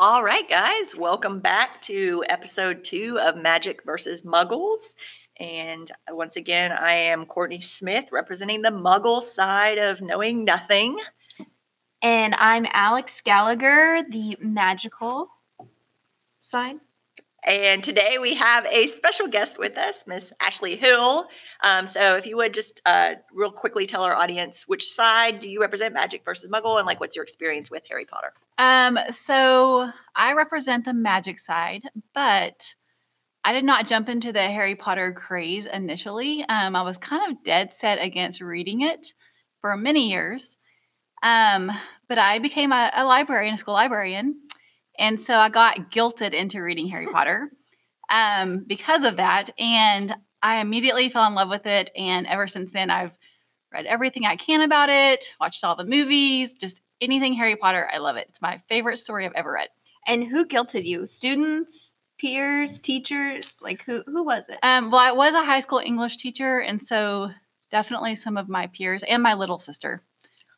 [0.00, 4.94] All right, guys, welcome back to episode two of Magic versus Muggles.
[5.40, 10.98] And once again, I am Courtney Smith representing the Muggle side of knowing nothing.
[12.00, 15.26] And I'm Alex Gallagher, the magical
[16.42, 16.76] side.
[17.48, 21.24] And today we have a special guest with us, Miss Ashley Hill.
[21.62, 25.48] Um, so, if you would just uh, real quickly tell our audience which side do
[25.48, 28.34] you represent, Magic versus Muggle, and like what's your experience with Harry Potter?
[28.58, 32.74] Um, so I represent the Magic side, but
[33.44, 36.44] I did not jump into the Harry Potter craze initially.
[36.50, 39.14] Um, I was kind of dead set against reading it
[39.62, 40.58] for many years.
[41.22, 41.72] Um,
[42.10, 44.38] but I became a, a librarian, a school librarian.
[44.98, 47.50] And so I got guilted into reading Harry Potter
[48.10, 49.50] um, because of that.
[49.58, 51.90] And I immediately fell in love with it.
[51.96, 53.12] And ever since then, I've
[53.72, 57.88] read everything I can about it, watched all the movies, just anything Harry Potter.
[57.92, 58.26] I love it.
[58.28, 59.68] It's my favorite story I've ever read.
[60.06, 61.06] And who guilted you?
[61.06, 63.56] Students, peers, teachers?
[63.60, 64.58] Like who who was it?
[64.62, 67.30] Um, well, I was a high school English teacher, and so
[67.70, 70.02] definitely some of my peers and my little sister.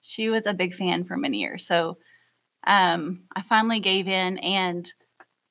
[0.02, 1.66] She was a big fan for many years.
[1.66, 1.98] So
[2.64, 4.91] um, I finally gave in and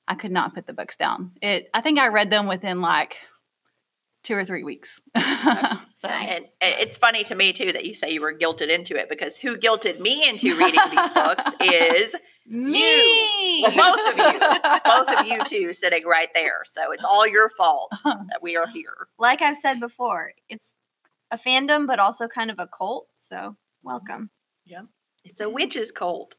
[0.07, 1.31] I could not put the books down.
[1.41, 3.17] It I think I read them within like
[4.23, 4.99] two or three weeks.
[5.15, 9.07] so and it's funny to me too that you say you were guilted into it
[9.09, 12.15] because who guilted me into reading these books is
[12.47, 13.61] me.
[13.61, 13.71] You.
[13.75, 14.39] Well, both of you,
[14.85, 16.61] both of you two sitting right there.
[16.65, 19.07] So it's all your fault that we are here.
[19.17, 20.73] Like I've said before, it's
[21.31, 23.07] a fandom, but also kind of a cult.
[23.15, 24.31] So welcome.
[24.65, 24.81] Yeah.
[25.23, 26.35] It's a witch's cult.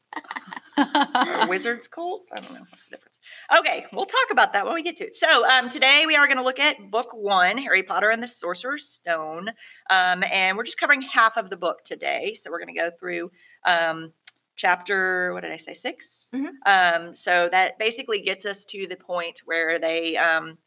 [1.47, 2.27] Wizard's cult.
[2.31, 2.61] I don't know.
[2.69, 3.19] What's the difference?
[3.59, 5.13] Okay, we'll talk about that when we get to it.
[5.13, 8.27] So um, today we are going to look at book one, Harry Potter and the
[8.27, 9.49] Sorcerer's Stone.
[9.89, 12.33] Um, and we're just covering half of the book today.
[12.35, 13.31] So we're going to go through
[13.65, 14.13] um,
[14.55, 16.49] chapter, what did I say, 6 Mhm.
[16.65, 20.57] Um, so that basically gets us to the point where they um,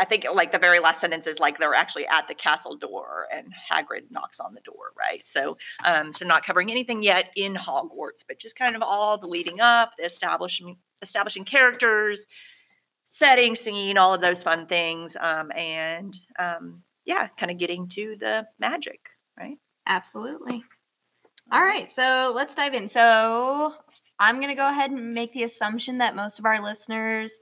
[0.00, 3.26] I think like the very last sentence is like they're actually at the castle door
[3.30, 5.20] and Hagrid knocks on the door, right?
[5.28, 9.26] So, um, so not covering anything yet in Hogwarts, but just kind of all the
[9.26, 12.26] leading up, the establishing establishing characters,
[13.04, 18.16] setting, scene, all of those fun things, um, and um, yeah, kind of getting to
[18.18, 19.00] the magic,
[19.38, 19.58] right?
[19.86, 20.64] Absolutely.
[21.52, 22.88] All right, so let's dive in.
[22.88, 23.74] So
[24.18, 27.38] I'm going to go ahead and make the assumption that most of our listeners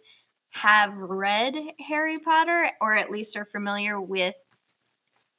[0.58, 1.54] have read
[1.86, 4.34] Harry Potter or at least are familiar with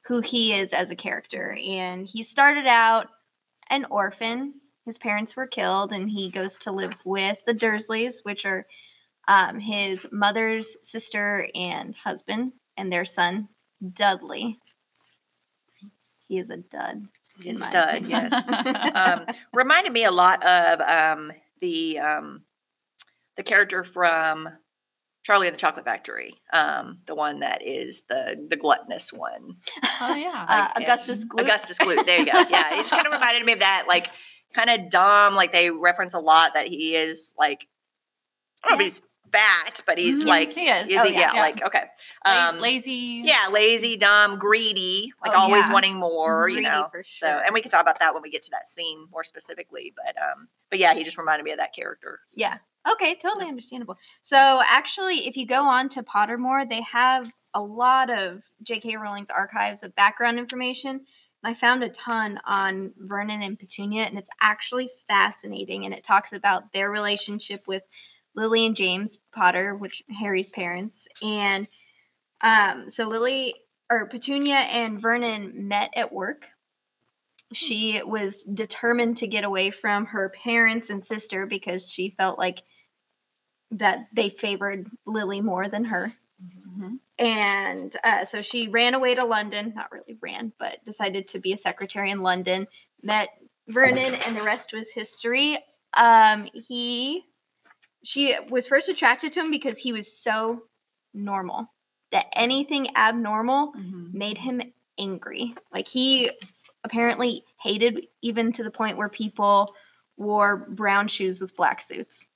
[0.06, 1.56] who he is as a character.
[1.62, 3.08] And he started out
[3.68, 4.54] an orphan.
[4.86, 8.66] His parents were killed, and he goes to live with the Dursleys, which are
[9.28, 13.46] um, his mother's sister and husband, and their son,
[13.92, 14.58] Dudley.
[16.28, 17.06] He is a dud.
[17.42, 18.30] His dud, opinion.
[18.32, 18.48] yes.
[18.94, 22.42] um, reminded me a lot of um, the um,
[23.36, 24.48] the character from
[25.22, 29.56] Charlie and the Chocolate Factory, um, the one that is the the gluttonous one.
[30.00, 30.46] oh yeah.
[30.48, 31.42] Uh, Like, Augustus Gloop.
[31.42, 32.06] Augustus Gloop.
[32.06, 32.32] There you go.
[32.48, 34.08] Yeah, it just kind of reminded me of that, like
[34.54, 35.34] kind of dumb.
[35.34, 37.68] Like they reference a lot that he is like,
[38.64, 40.26] I don't know if he's fat, but he's Mhm.
[40.26, 41.00] like, Yes, he is.
[41.00, 41.12] Oh, he?
[41.14, 41.32] yeah.
[41.34, 41.84] yeah, like okay,
[42.24, 43.20] um, lazy.
[43.24, 45.72] yeah, lazy, dumb, greedy, like Oh, always yeah.
[45.72, 46.88] wanting more, you know.
[46.90, 49.22] for So, and we can talk about that when we get to that scene more
[49.22, 49.92] specifically.
[49.94, 52.20] But, um, but yeah, he just reminded me of that character.
[52.32, 52.56] Yeah.
[52.88, 53.96] Okay, totally understandable.
[54.22, 58.96] So actually, if you go on to Pottermore, they have a lot of J.K.
[58.96, 60.90] Rowling's archives of background information.
[60.92, 65.84] And I found a ton on Vernon and Petunia, and it's actually fascinating.
[65.84, 67.82] And it talks about their relationship with
[68.34, 71.08] Lily and James Potter, which Harry's parents.
[71.22, 71.68] And
[72.40, 73.54] um, so Lily
[73.90, 76.46] or Petunia and Vernon met at work.
[77.52, 82.62] She was determined to get away from her parents and sister because she felt like
[83.72, 86.12] that they favored Lily more than her.
[86.42, 86.98] Mhm.
[87.18, 91.52] And uh, so she ran away to London, not really ran, but decided to be
[91.52, 92.66] a secretary in London,
[93.02, 93.28] met
[93.68, 95.58] Vernon, and the rest was history.
[95.94, 97.24] Um, he,
[98.02, 100.62] she was first attracted to him because he was so
[101.12, 101.66] normal
[102.10, 104.14] that anything abnormal Mhm.
[104.14, 104.60] made him
[104.98, 105.54] angry.
[105.72, 106.30] Like he
[106.84, 109.74] apparently hated even to the point where people
[110.16, 112.26] wore brown shoes with black suits.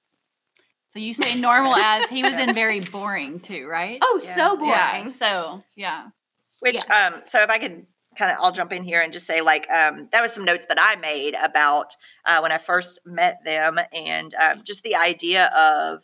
[0.95, 3.99] So you say normal as he was in very boring too, right?
[4.03, 4.35] Oh, Yeah.
[4.37, 4.71] so boring.
[4.71, 5.09] yeah.
[5.09, 6.09] So yeah.
[6.61, 7.85] Which, um, so if I could
[8.17, 10.65] kind of, I'll jump in here and just say, like, um, that was some notes
[10.69, 11.95] that I made about
[12.25, 16.01] uh, when I first met them, and um, just the idea of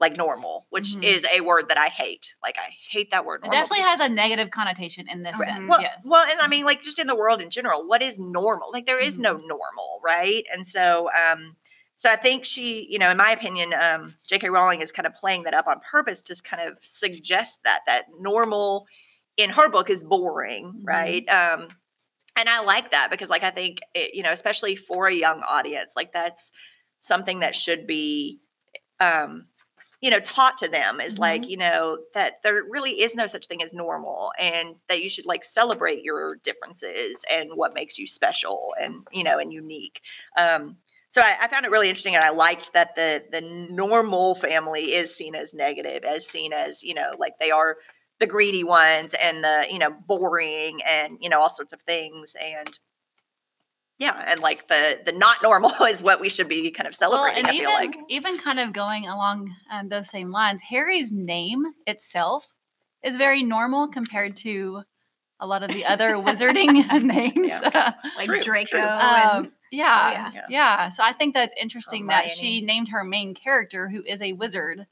[0.00, 1.02] like normal, which Mhm.
[1.02, 2.32] is a word that I hate.
[2.40, 3.40] Like I hate that word.
[3.44, 5.48] It definitely has a negative connotation in this Right.
[5.48, 5.68] sense.
[5.68, 6.00] well, yes.
[6.04, 8.70] well, and I mean, like just in the world in general, what is normal?
[8.72, 10.44] Like there is no normal, right?
[10.52, 11.56] And so, um,
[11.98, 14.50] so I think she, you know, in my opinion, um, J.K.
[14.50, 18.06] Rowling is kind of playing that up on purpose to kind of suggest that that
[18.20, 18.86] normal
[19.36, 20.84] in her book is boring, Mhm.
[20.86, 21.28] right?
[21.28, 21.68] Um,
[22.36, 25.42] and I like that because, like, I think it, you know, especially for a young
[25.42, 26.52] audience, like that's
[27.00, 28.40] something that should be,
[29.00, 29.46] um,
[30.00, 33.46] you know, taught to them is like, you know, that there really is no such
[33.46, 38.06] thing as normal and that you should like celebrate your differences and what makes you
[38.06, 40.02] special and, you know, and unique.
[40.36, 40.78] Um,
[41.08, 44.94] so I, I found it really interesting and I liked that the the normal family
[44.94, 47.76] is seen as negative, as seen as, you know, like they are
[48.20, 52.36] the greedy ones and the, you know, boring and, you know, all sorts of things.
[52.40, 52.78] And
[53.98, 57.46] yeah, and like the the not normal is what we should be kind of celebrating,
[57.46, 57.96] I even, feel like.
[58.08, 62.46] even kind of going along um, those same lines, Harry's name itself
[63.02, 64.82] is very normal compared to
[65.40, 67.38] a lot of the other wizarding names.
[67.38, 67.94] Yeah.
[68.16, 68.80] like True, Draco true.
[68.80, 70.30] Um, yeah, yeah.
[70.34, 70.88] yeah, Yeah.
[70.90, 74.86] So I think that's interesting that she named her main character, who is a wizard,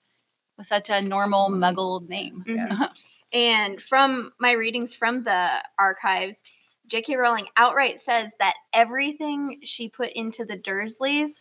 [0.56, 2.44] with such a normal Muggle name.
[2.46, 2.90] Mhm.
[3.32, 6.42] And from my readings from the archives,
[6.86, 7.16] J.K.
[7.16, 11.40] Rowling outright says that everything she put into the Dursleys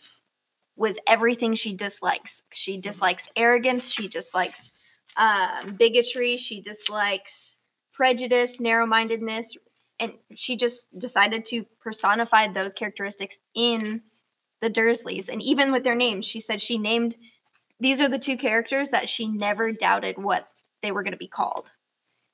[0.75, 2.41] was everything she dislikes.
[2.51, 3.89] She dislikes arrogance.
[3.89, 4.71] She dislikes
[5.15, 6.37] um, bigotry.
[6.37, 7.55] She dislikes
[7.93, 9.55] prejudice, narrow mindedness.
[9.99, 14.01] And she just decided to personify those characteristics in
[14.61, 15.29] the Dursleys.
[15.29, 17.15] And even with their names, she said she named
[17.79, 20.47] these are the two characters that she never doubted what
[20.81, 21.71] they were going to be called.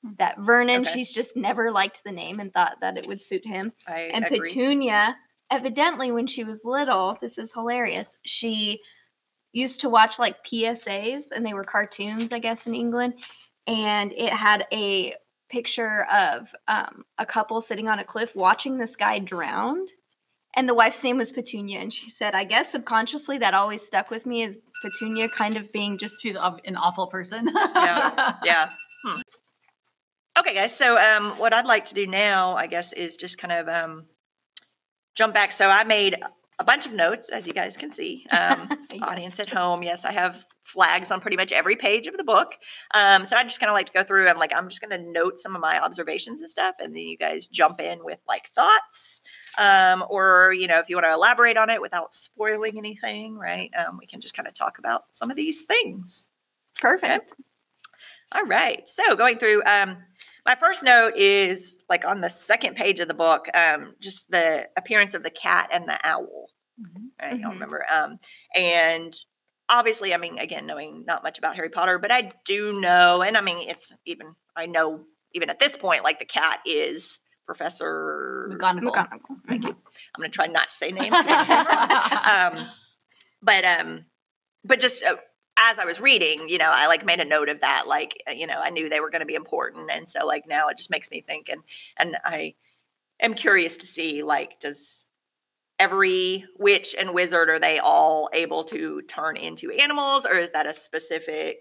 [0.04, 0.12] Hmm.
[0.18, 0.92] That Vernon, Okay.
[0.94, 3.74] she's just never liked the name and thought that it would suit him.
[3.88, 4.40] I And agree.
[4.40, 5.16] Petunia,
[5.52, 8.16] evidently, when she was little, this is hilarious.
[8.24, 8.82] She
[9.54, 13.16] used to watch like PSAs, and they were cartoons, I guess, in England.
[13.68, 15.16] And it had a
[15.52, 19.90] picture of um, a couple sitting on a cliff watching this guy drowned.
[20.56, 21.80] And the wife's name was Petunia.
[21.80, 25.72] And she said, I guess subconsciously that always stuck with me is Petunia kind of
[25.72, 27.50] being just She's an awful person.
[27.54, 28.34] Yeah.
[28.44, 28.70] yeah.
[29.04, 29.22] Hmm.
[30.38, 30.78] Okay, guys.
[30.78, 34.06] So, um, what I'd like to do now, I guess, is just kind of um,
[35.16, 35.52] jump back.
[35.52, 36.18] So, I made
[36.60, 38.28] a bunch of notes, as you guys can see.
[38.32, 39.02] Um, Yes.
[39.02, 42.54] Audience at home, yes, I have flags on pretty much every page of the book.
[42.94, 44.28] Um, so, I just kind of like to go through.
[44.28, 47.04] I'm like, I'm just going to note some of my observations and stuff, and then
[47.04, 49.22] you guys jump in with like thoughts,
[49.58, 53.70] um, or you know, if you want to elaborate on it without spoiling anything, right?
[53.78, 56.30] Um, we can just kind of talk about some of these things.
[56.80, 57.34] perfect.
[58.34, 58.88] All right.
[58.88, 59.98] So going through, um,
[60.46, 64.68] my first note is like on the second page of the book, um, just the
[64.78, 66.48] appearance of the cat and the owl.
[66.80, 67.10] Mhm.
[67.20, 67.50] I don't Mhm.
[67.52, 67.86] remember.
[67.92, 68.20] Um,
[68.56, 69.14] and
[69.72, 73.36] obviously, I mean, again, knowing not much about Harry Potter, but I do know, and
[73.36, 78.50] I mean, it's even I know even at this point, like the cat is Professor.
[78.54, 78.94] McGonagall.
[78.94, 79.38] McGonagall.
[79.48, 79.70] Thank you.
[79.70, 81.10] I'm going to try not to say names.
[81.10, 82.62] 'cause I say them wrong.
[82.62, 82.68] um,
[83.42, 84.06] but um,
[84.64, 85.16] but just uh,
[85.58, 87.88] as I was reading, you know, I like made a note of that.
[87.88, 90.48] Like, uh, you know, I knew they were going to be important, and so like
[90.48, 91.62] now it just makes me think, and
[91.98, 92.56] and I
[93.22, 95.06] am curious to see like does
[95.82, 100.68] every witch and wizard are they all able to turn into animals, or is that
[100.68, 101.58] a specific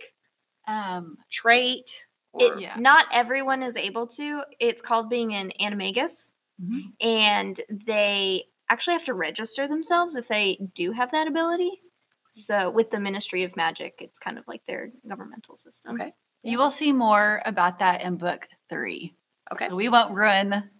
[0.68, 2.04] Um, trait?
[2.38, 2.76] It, Yeah.
[2.78, 4.44] Not everyone is able to.
[4.60, 6.92] It's called being an animagus, mhm.
[7.00, 11.82] and they actually have to register themselves if they do have that ability.
[12.30, 15.94] So with the Ministry of Magic, it's kind of like their governmental system.
[16.00, 16.12] Okay.
[16.44, 19.16] You will see more about that in book three.
[19.52, 19.68] Okay.
[19.68, 20.70] So we won't ruin.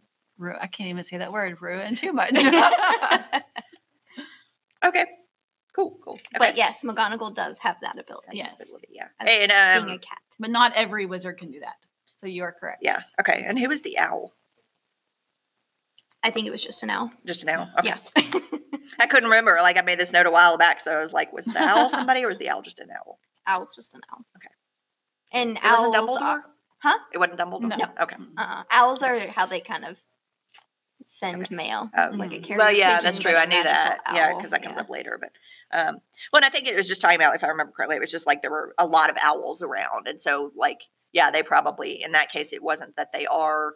[0.41, 1.61] Ru- I can't even say that word.
[1.61, 2.33] Ruin too much.
[4.85, 5.05] Okay.
[5.77, 5.99] Cool.
[6.03, 6.15] Cool.
[6.15, 6.39] Okay.
[6.39, 8.29] But yes, McGonagall does have that ability.
[8.33, 8.55] Yes.
[8.61, 9.09] Ability, Yeah.
[9.19, 10.19] And Being a um, cat.
[10.39, 11.75] but not every wizard can do that.
[12.17, 12.79] So you are correct.
[12.83, 13.03] yeah.
[13.21, 13.45] Okay.
[13.47, 14.33] And who is the owl?
[16.23, 17.11] I think it was just an owl.
[17.27, 17.71] Just an owl.
[17.79, 17.89] Okay.
[17.89, 17.99] Yeah.
[19.01, 19.59] I couldn't remember.
[19.61, 21.89] Like I made this note a while back, so I was like, was the owl
[21.91, 23.19] somebody or was the owl just an owl?
[23.47, 24.25] Owl's just an owl.
[24.37, 24.49] Okay.
[25.33, 26.21] And It owls Dumbledore?
[26.23, 26.45] are,
[26.79, 26.99] huh?
[27.13, 27.69] It wasn't Dumbledore.
[27.79, 27.87] No.
[28.03, 28.17] Okay.
[28.17, 28.29] Mm.
[28.37, 29.97] Uh, owls are how they kind of
[31.07, 31.91] send mail.
[31.97, 33.35] Oh, Like a carrier well, yeah, pigeon, that's true.
[33.35, 34.15] I knew magical that.
[34.15, 34.83] Yeah, because that comes Yeah.
[34.83, 35.19] up later.
[35.21, 35.31] But
[35.79, 35.99] um,
[36.33, 38.11] well, and I think it was just talking about, if I remember correctly, it was
[38.11, 42.03] just like there were a lot of owls around, and so like, yeah, they probably
[42.03, 43.75] in that case it wasn't that they are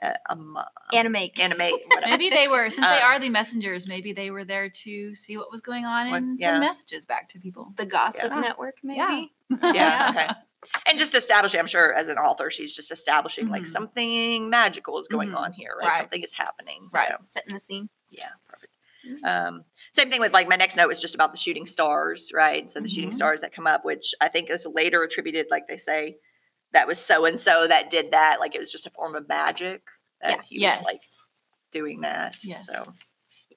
[0.00, 0.56] uh, um,
[0.92, 1.38] Animate.
[1.40, 1.74] animate.
[2.06, 5.36] Maybe they were, since they Um, are the messengers, maybe they were there to see
[5.36, 6.50] what was going on What- and yeah.
[6.50, 7.72] send messages back to people.
[7.76, 8.40] the Gossip Yeah.
[8.40, 9.00] Network, maybe.
[9.50, 9.72] Yeah.
[9.74, 10.12] yeah.
[10.14, 10.28] Okay.
[10.86, 13.68] And just establishing, I'm sure, as an author, she's just establishing like Mhm.
[13.68, 15.36] something magical is going Mhm.
[15.36, 15.88] on here, right?
[15.88, 16.00] Right.
[16.00, 16.86] Something is happening.
[16.92, 17.08] Right.
[17.08, 17.16] So.
[17.26, 17.88] Setting the scene.
[18.10, 18.74] Yeah, perfect.
[19.06, 19.24] Mhm.
[19.24, 22.68] Um, same thing with like my next note was just about the shooting stars, right?
[22.70, 23.14] So the shooting Mhm.
[23.14, 26.18] stars that come up, which I think is later attributed, like they say,
[26.72, 28.40] that was so and so that did that.
[28.40, 29.82] Like it was just a form of magic
[30.20, 30.42] that Yeah.
[30.42, 30.78] he yes.
[30.80, 31.00] was like
[31.70, 32.42] doing that.
[32.44, 32.66] Yes.
[32.66, 32.84] So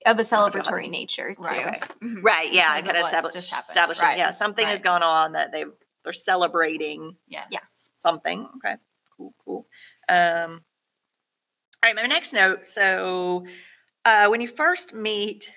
[0.06, 0.92] of a celebratory it.
[0.92, 1.42] nature too.
[1.42, 1.80] Right.
[2.02, 2.24] Mhm.
[2.24, 4.18] right, yeah, kind of just establishing, Right.
[4.18, 5.66] yeah, something has gone on that they
[6.04, 7.48] they're celebrating yes.
[7.52, 7.60] Yeah.
[7.98, 8.48] something.
[8.58, 8.76] Okay,
[9.18, 9.68] cool, cool.
[10.10, 10.62] Um,
[11.84, 12.66] all right, my next note.
[12.66, 13.46] So,
[14.06, 15.52] uh, when you first meet,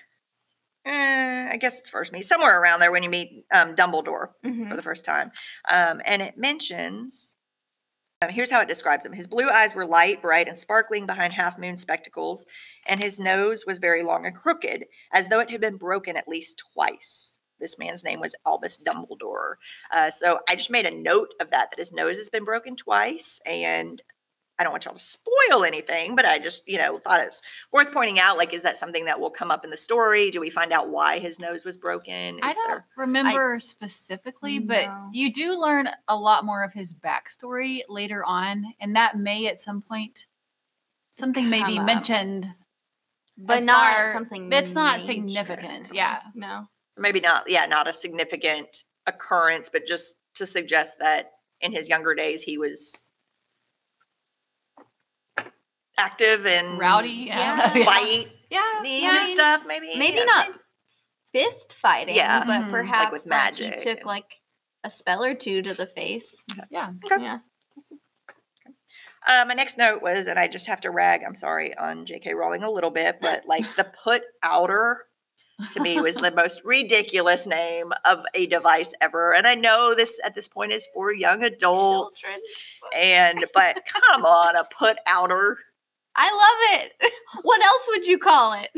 [0.85, 4.69] eh, I guess it's first meet somewhere around there when you meet um, Dumbledore Mhm.
[4.69, 5.31] for the first time,
[5.69, 7.31] um, and it mentions.
[8.21, 9.11] um, here's how it describes him.
[9.13, 12.45] His blue eyes were light, bright, and sparkling behind half moon spectacles,
[12.85, 16.27] and his nose was very long and crooked, as though it had been broken at
[16.27, 17.34] least twice.
[17.59, 19.55] This man's name was Albus Dumbledore.
[19.91, 22.75] Uh, so I just made a note of that, that his nose has been broken
[22.75, 23.39] twice.
[23.45, 24.01] And
[24.57, 27.41] I don't want y'all to spoil anything, but I just, you know, thought it's
[27.73, 28.37] worth pointing out.
[28.37, 30.31] Like, is that something that will come up in the story?
[30.31, 32.39] Do we find out why his nose was broken?
[32.41, 37.81] I don't there- remember specifically, but you do learn a lot more of his backstory
[37.89, 40.25] later on, and that may at some point
[41.11, 41.85] something may be up.
[41.85, 42.47] mentioned,
[43.37, 44.51] But not far- something.
[44.53, 45.13] it's not major.
[45.13, 45.91] significant.
[45.93, 46.67] Yeah, No.
[46.95, 51.89] So maybe not, yeah, not a significant occurrence, but just to suggest that in his
[51.89, 53.11] younger days he was
[55.97, 57.25] active and rowdy.
[57.27, 57.73] Yeah.
[57.75, 59.19] Yeah, fight yeah, mean yeah.
[59.25, 59.63] and stuff.
[59.67, 60.23] Maybe, Maybe yeah.
[60.23, 60.49] not
[61.33, 62.15] fist fighting.
[62.15, 62.39] Yeah.
[62.45, 62.61] But Mhm.
[62.63, 64.39] Like perhaps with like, he took and- like
[64.85, 66.35] a spell or two to the face.
[66.69, 66.91] yeah.
[67.11, 67.21] Okay.
[67.23, 67.39] Yeah.
[69.27, 72.35] Uh, my next note was, and I just have to rag, I'm sorry, on J.K.
[72.35, 75.05] Rowling a little bit, but like the put outer
[75.71, 79.33] to me was the most ridiculous name of a device ever.
[79.33, 82.19] And I know this at this point is for young adults.
[82.19, 82.41] Children.
[82.95, 85.57] And but come on, a put outer.
[86.15, 87.11] I love it.
[87.41, 88.69] What else would you call it?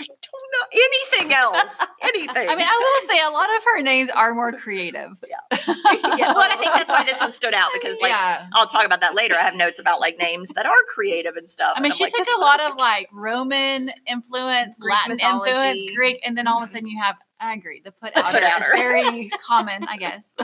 [0.00, 1.76] I don't know anything else.
[2.02, 2.28] Anything.
[2.48, 5.10] I mean, I will say a lot of her names are more creative.
[5.52, 6.32] yeah.
[6.32, 8.46] Well, I think that's why this one stood out because like yeah.
[8.54, 9.34] I'll talk about that later.
[9.34, 11.72] I have notes about like names that are creative and stuff.
[11.76, 15.82] I mean, she like, took a lot of like Roman influence, Greek Latin influence.
[15.96, 16.72] Greek, and then all of a Mhm.
[16.72, 20.34] sudden you have, I agree, the put outer is very common, I guess.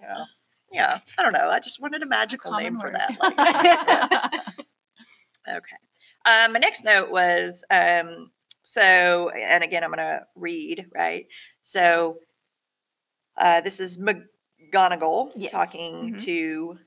[0.00, 0.24] Yeah.
[0.72, 0.98] Yeah.
[1.16, 1.48] I don't know.
[1.48, 3.16] I just wanted a magical Common name for that.
[3.20, 4.56] Like,
[5.48, 5.76] Okay.
[6.26, 8.30] Um, my next note was um,
[8.70, 11.26] so, and again, I'm going to read, right?
[11.62, 12.18] So,
[13.38, 15.50] uh, this is McGonagall Yes.
[15.50, 16.20] talking Mhm.
[16.24, 16.78] to,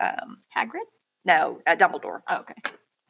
[0.00, 0.86] um, Hagrid?
[1.26, 2.22] no, uh, Dumbledore.
[2.28, 2.54] Oh, okay.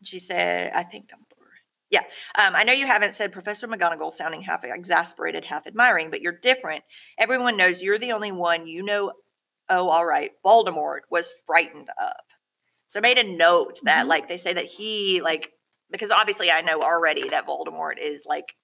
[0.02, 1.46] She said, I think Dumbledore.
[1.90, 2.02] Yeah.
[2.34, 6.32] Um, I know you haven't said Professor McGonagall sounding half exasperated, half admiring, but you're
[6.32, 6.82] different.
[7.18, 9.12] Everyone knows you're the only one you know.
[9.68, 10.32] Oh, all right.
[10.44, 12.16] Voldemort was frightened of.
[12.88, 14.08] So I made a note that, Mhm.
[14.08, 15.52] like, they say that he, like,
[15.90, 18.54] because obviously I know already that Voldemort is like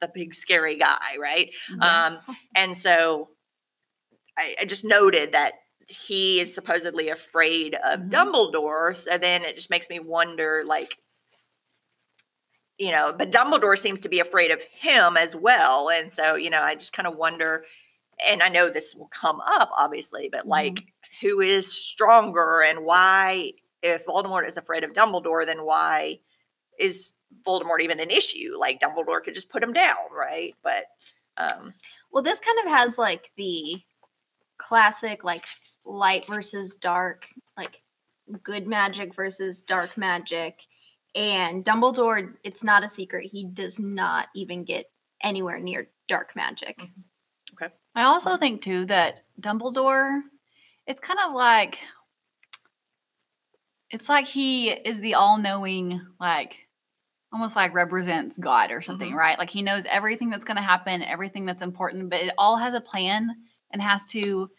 [0.00, 1.50] the big scary guy, right?
[1.80, 2.26] Um, Yes.
[2.54, 3.28] And so
[4.38, 5.54] I, I just noted that
[5.88, 8.10] he is supposedly afraid of Mhm.
[8.10, 8.96] Dumbledore.
[8.96, 10.96] So then it just makes me wonder, like,
[12.78, 15.90] you know, but Dumbledore seems to be afraid of him as well.
[15.90, 17.64] And so, you know, I just kind of wonder,
[18.26, 20.82] and I know this will come up, obviously, but like,
[21.20, 26.20] who is stronger and why, if Voldemort is afraid of Dumbledore, then why
[26.78, 27.14] is
[27.46, 28.54] Voldemort even an issue?
[28.58, 30.54] Like, Dumbledore could just put him down, right?
[30.62, 30.84] But,
[31.36, 31.72] um,
[32.10, 33.80] Well, this kind of has like the
[34.58, 35.44] classic like
[35.84, 37.26] light versus dark,
[37.56, 37.82] like
[38.42, 40.60] good magic versus dark magic.
[41.14, 44.90] And Dumbledore, it's not a secret, he does not even get
[45.22, 46.80] anywhere near dark magic.
[47.54, 47.72] Okay.
[47.94, 50.20] I also think too that Dumbledore,
[50.86, 51.78] it's kind of like
[53.92, 56.66] it's like he is the all-knowing, like
[57.32, 59.38] almost like represents God or something, right?
[59.38, 62.74] Like he knows everything that's going to happen, everything that's important, but it all has
[62.74, 63.30] a plan
[63.70, 64.50] and has to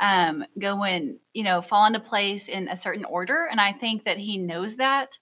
[0.00, 3.48] um, go and you know fall into place in a certain order.
[3.50, 5.18] And I think that he knows that.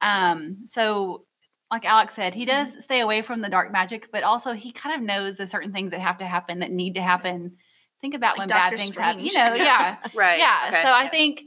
[0.00, 1.24] Um, so
[1.70, 4.94] like Alex said, he does stay away from the dark magic, but also he kind
[4.96, 7.56] of knows the certain things that have to happen that need to happen.
[8.00, 9.24] Think about Like when bad Doctor things happen.
[9.24, 9.98] You know, yeah.
[10.14, 10.38] right.
[10.38, 10.66] yeah.
[10.68, 11.42] okay, So I think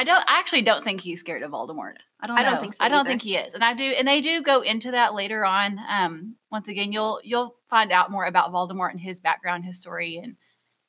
[0.00, 1.96] I don't I actually don't think he's scared of Voldemort.
[2.20, 3.10] I don't I don't think so I don't either.
[3.10, 3.52] think he is.
[3.52, 5.78] And I do and they do go into that later on.
[5.86, 10.16] Um once again you'll you'll find out more about Voldemort and his background, his story
[10.16, 10.36] and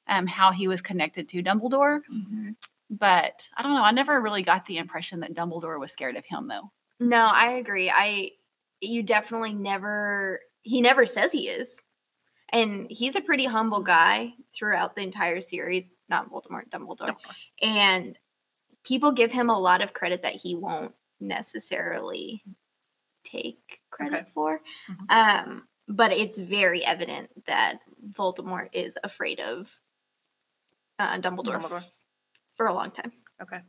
[0.08, 2.00] um how he was connected to Dumbledore.
[2.90, 3.84] But I don't know.
[3.84, 6.72] I never really got the impression that Dumbledore was scared of him though.
[7.02, 7.90] No, I agree.
[7.94, 8.30] I
[8.80, 11.82] you definitely never he never says he is.
[12.54, 17.16] And he's a pretty humble guy throughout the entire series, not Voldemort, Dumbledore.
[17.62, 18.18] And
[18.84, 22.44] people give him a lot of credit that he won't necessarily
[23.24, 24.32] take credit Okay.
[24.34, 24.62] for.
[24.90, 25.12] Mhm.
[25.12, 27.80] Um but it's very evident that
[28.12, 29.70] Voldemort is afraid of
[31.00, 31.84] uh, Dumbledore, Dumbledore.
[32.56, 33.12] for a long time.
[33.42, 33.60] Okay.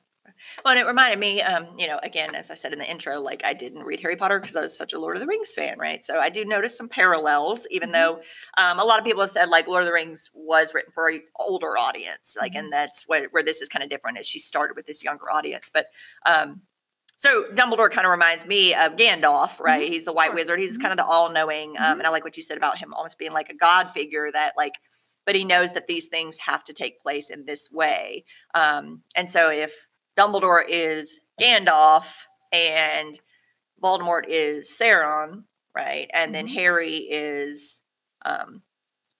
[0.64, 3.20] Well, and it reminded me, um, you know, again, as I said in the intro,
[3.20, 5.52] like I didn't read Harry Potter because I was such a Lord of the Rings
[5.52, 6.04] fan, right?
[6.04, 7.92] So I do notice some parallels, even Mhm.
[7.92, 8.22] though
[8.58, 11.08] um, a lot of people have said like Lord of the Rings was written for
[11.08, 14.38] an older audience, like, and that's where, where this is kind of different as she
[14.38, 15.70] started with this younger audience.
[15.72, 15.86] But
[16.26, 16.62] um,
[17.16, 19.88] so Dumbledore kind of reminds me of Gandalf, right?
[19.88, 20.34] He's the White.
[20.34, 20.58] Wizard.
[20.58, 23.18] He's kind of the all-knowing, um, and I like what you said about him almost
[23.18, 24.74] being like a god figure that like
[25.24, 28.24] but he knows that these things have to take place in this way.
[28.54, 29.72] Um, and so if
[30.16, 32.06] Dumbledore is Gandalf
[32.52, 33.18] and
[33.82, 36.08] Voldemort is Sauron, right?
[36.12, 36.54] And then Mhm.
[36.54, 37.80] Harry is
[38.24, 38.62] um,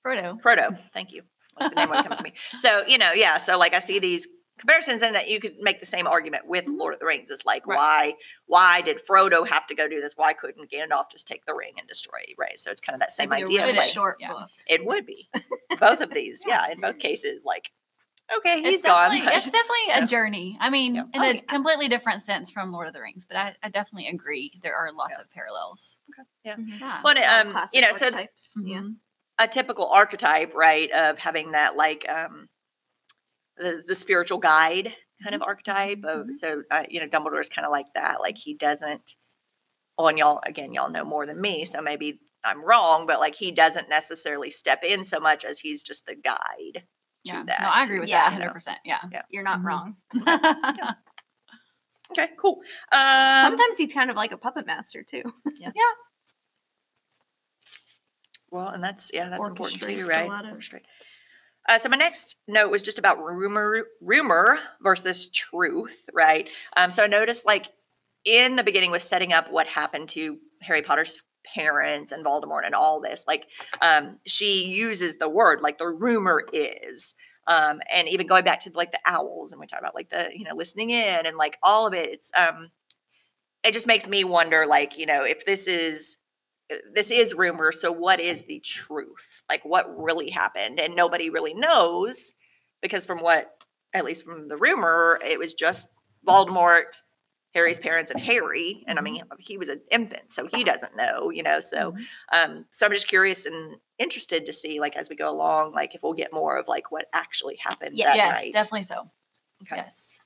[0.07, 0.41] Frodo.
[0.41, 0.79] Frodo.
[0.95, 1.23] Thank you.
[1.59, 2.35] Like the name would come to me.
[2.59, 3.39] So, you know, yeah.
[3.39, 4.27] So like I see these
[4.59, 6.79] comparisons and that you could make the same argument with Mhm.
[6.79, 7.31] Lord of the Rings.
[7.31, 7.77] It's like, Right.
[7.77, 8.15] why,
[8.47, 10.13] why did Frodo have to go do this?
[10.17, 12.35] Why couldn't Gandalf just take the ring and destroy it?
[12.39, 12.61] Right.
[12.61, 13.75] So it's kind of that same That'd be a idea.
[13.75, 14.33] really short yeah.
[14.33, 14.49] book.
[14.67, 15.29] it would be
[15.81, 16.43] both of these.
[16.47, 16.71] Yeah.
[16.71, 17.71] In both cases, like,
[18.39, 19.11] okay, he's It's gone.
[19.11, 20.05] definitely, it's definitely Yeah.
[20.05, 20.57] a journey.
[20.61, 21.03] I mean, Yeah.
[21.13, 21.41] in Oh, a yeah.
[21.49, 24.53] completely different sense from Lord of the Rings, but I, I definitely agree.
[24.63, 25.21] There are lots Yeah.
[25.23, 25.99] of parallels.
[26.45, 26.57] Yeah.
[26.57, 26.81] Mhm.
[26.81, 27.03] Yeah.
[27.03, 28.55] But um, you know, so archetypes.
[28.65, 28.81] Yeah.
[28.81, 28.97] Mhm.
[29.39, 32.49] a typical archetype, right, of having that like um
[33.57, 36.35] the, the spiritual guide kind of archetype of mhm.
[36.35, 39.15] so uh, you know Dumbledore's kind of like that like he doesn't
[39.99, 43.35] well and y'all again y'all know more than me so maybe I'm wrong but like
[43.35, 46.39] he doesn't necessarily step in so much as he's just the guide
[46.75, 47.45] to Yeah.
[47.45, 48.31] that No, I agree with Yeah.
[48.31, 48.53] that you know.
[48.53, 48.77] 100%.
[48.85, 49.23] Yeah.
[49.31, 49.65] You're not Mhm.
[49.65, 49.97] wrong.
[52.11, 52.61] okay cool
[52.93, 55.23] um Sometimes he's kind of like a puppet master too.
[55.59, 55.71] Yeah.
[55.75, 55.83] yeah.
[58.51, 60.29] Well, and that's yeah, that's important too, right?
[60.29, 60.63] lot of-.
[61.69, 66.51] Uh, so my next note was just about rumor, rumor versus truth, right?
[66.77, 67.71] Um, so I noticed like
[68.27, 72.75] in the beginning was setting up what happened to Harry Potter's parents and Voldemort and
[72.75, 73.25] all this.
[73.27, 73.47] Like
[73.81, 77.15] um, she uses the word like the rumor is,
[77.47, 80.29] um, and even going back to like the owls and we talk about like the
[80.35, 82.11] you know listening in and like all of it.
[82.11, 82.71] It's um,
[83.63, 86.19] it just makes me wonder like you know if this is
[86.95, 91.55] this is rumor so what is the truth like what really happened and nobody really
[91.55, 92.33] knows
[92.81, 93.51] because from what
[93.95, 95.89] at least from the rumor it was just
[96.27, 97.03] voldemort
[97.55, 101.31] harry's parents and harry and i mean he was an infant so he doesn't know
[101.31, 102.05] you know so Mhm.
[102.33, 105.95] um so i'm just curious and interested to see like as we go along like
[105.95, 108.07] if we'll get more of like what actually happened Yeah.
[108.11, 109.11] that yes, night definitely so.
[109.63, 110.19] okay Yes.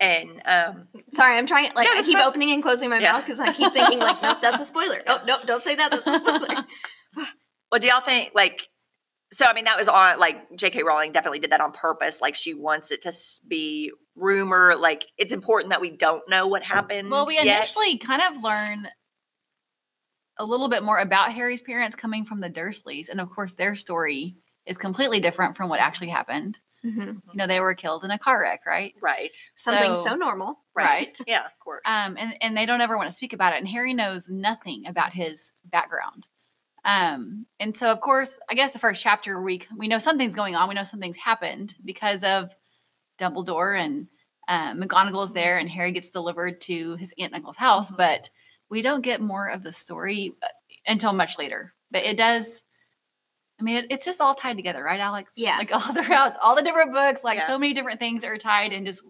[0.00, 1.72] and um Sorry, I'm trying.
[1.74, 3.12] Like No, I keep opening and closing my Yeah.
[3.12, 5.02] mouth because I keep thinking like, nope, that's a spoiler.
[5.08, 5.90] Oh, nope, don't say that.
[5.90, 6.64] That's a spoiler.
[7.72, 8.68] Well, do y'all think like
[9.32, 9.44] so?
[9.46, 10.82] I mean, that was on like J.K.
[10.82, 12.20] Rowling definitely did that on purpose.
[12.20, 13.12] Like she wants it to
[13.46, 14.76] be rumor.
[14.76, 17.10] Like it's important that we don't know what happened.
[17.10, 17.46] Well, we yet.
[17.46, 18.88] initially kind of learn
[20.38, 23.74] a little bit more about Harry's parents coming from the Dursleys, and of course, their
[23.74, 24.36] story
[24.66, 26.58] is completely different from what actually happened.
[26.84, 27.06] Mhm.
[27.16, 28.94] You know, they were killed in a car wreck, right?
[29.00, 30.60] right, Something so, So- normal.
[30.76, 31.20] right, Right.
[31.26, 31.82] yeah, of course.
[31.84, 33.58] Um, and and they don't ever want to speak about it.
[33.58, 36.28] And Harry knows nothing about his background.
[36.88, 40.56] Um, and so of course, I guess the first chapter we we know something's going
[40.56, 40.68] on.
[40.68, 42.50] We know something's happened because of
[43.20, 44.08] Dumbledore and
[44.48, 47.90] um, McGonagall's there, and Harry gets delivered to his aunt and uncle's house.
[47.90, 47.98] Mhm.
[47.98, 48.30] But
[48.70, 50.48] we don't get more of the story uh,
[50.86, 51.74] until much later.
[51.90, 52.62] But it does.
[53.60, 55.32] I mean, it, it's just all tied together, right, Alex?
[55.36, 55.58] Yeah.
[55.58, 57.48] Like all throughout all the different books, like Yeah.
[57.48, 59.02] so many different things are tied and just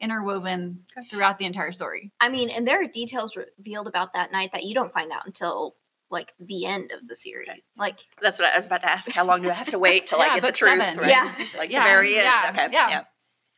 [0.00, 0.80] interwoven
[1.10, 2.10] throughout the entire story.
[2.20, 5.26] I mean, and there are details revealed about that night that you don't find out
[5.26, 5.76] until
[6.12, 7.48] like the end of the series.
[7.76, 9.10] Like, That's what I was about to ask.
[9.10, 10.70] How long do I have to wait till I Yeah, get the book truth?
[10.70, 10.98] seven.
[10.98, 11.08] Right?
[11.08, 11.34] Yeah.
[11.58, 12.24] like Yeah, the very end.
[12.24, 13.04] yeah, okay, yeah.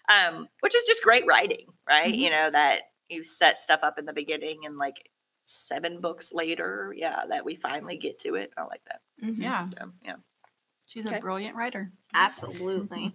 [0.08, 2.12] Um, which is just great writing, right?
[2.14, 2.18] Mhm.
[2.18, 5.10] You know that you set stuff up in the beginning and like
[5.46, 8.50] seven books later, yeah, that we finally get to it.
[8.56, 9.00] I like that.
[9.22, 10.16] mhm, Yeah, So yeah.
[10.86, 11.18] she's Okay.
[11.18, 11.92] a brilliant writer.
[12.14, 13.12] absolutely.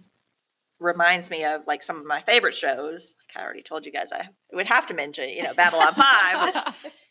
[0.78, 3.14] reminds me of like some of my favorite shows.
[3.28, 6.46] Like I already told you guys, I would have to mention, you know, Babylon Five,
[6.54, 6.92] which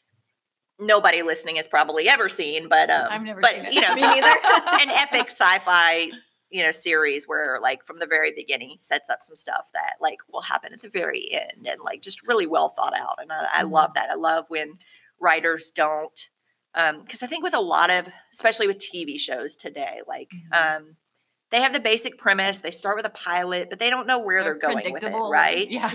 [0.79, 3.73] nobody listening has probably ever seen, but um, I've never but seen it.
[3.73, 3.89] you know,
[4.79, 6.09] an epic sci-fi,
[6.49, 10.17] you know, series where like from the very beginning sets up some stuff that like
[10.31, 13.17] will happen at the very end and like just really well thought out.
[13.21, 14.09] And I, I love that.
[14.09, 14.77] I love when
[15.19, 16.19] writers don't.
[16.75, 20.77] Um, because I think with a lot of, especially with TV shows today, like Mhm.
[20.77, 20.95] um,
[21.51, 22.59] they have the basic premise.
[22.59, 25.69] They start with a pilot, but they don't know where they're, going with it, right?
[25.69, 25.87] Yeah.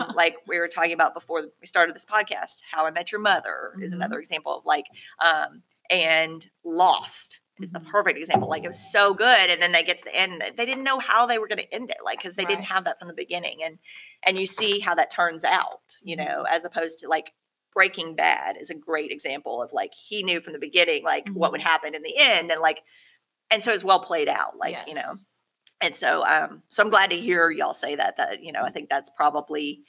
[0.00, 3.20] um, like we were talking about before we started this podcast, How I Met Your
[3.20, 3.96] Mother is Mhm.
[3.96, 4.86] another example of like,
[5.20, 7.90] um, and Lost is the Mhm.
[7.90, 8.48] perfect example.
[8.48, 10.98] Like it was so good, and then they get to the end, they didn't know
[10.98, 13.14] how they were going to end it, like because they didn't have that from the
[13.14, 13.78] beginning, and
[14.22, 16.26] and you see how that turns out, you Mhm.
[16.26, 17.32] know, as opposed to like
[17.74, 21.52] Breaking Bad is a great example of like he knew from the beginning like what
[21.52, 22.82] would happen in the end and like
[23.52, 25.14] and so it's well played out like you know
[25.80, 28.70] and so um so i'm glad to hear y'all say that that you know i
[28.70, 29.80] think that's probably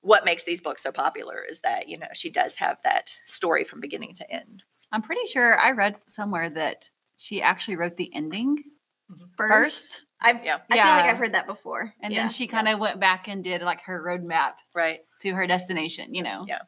[0.00, 3.64] what makes these books so popular is that you know she does have that story
[3.64, 8.10] from beginning to end I'm pretty sure I read somewhere that she actually wrote the
[8.14, 8.56] ending
[9.36, 10.58] First, first, I've, Yeah.
[10.70, 11.92] I feel like I've heard that before.
[12.02, 12.20] and Yeah.
[12.22, 16.14] then she kind of went back and did like her roadmap right to her destination.
[16.14, 16.46] You know.
[16.48, 16.60] Yeah.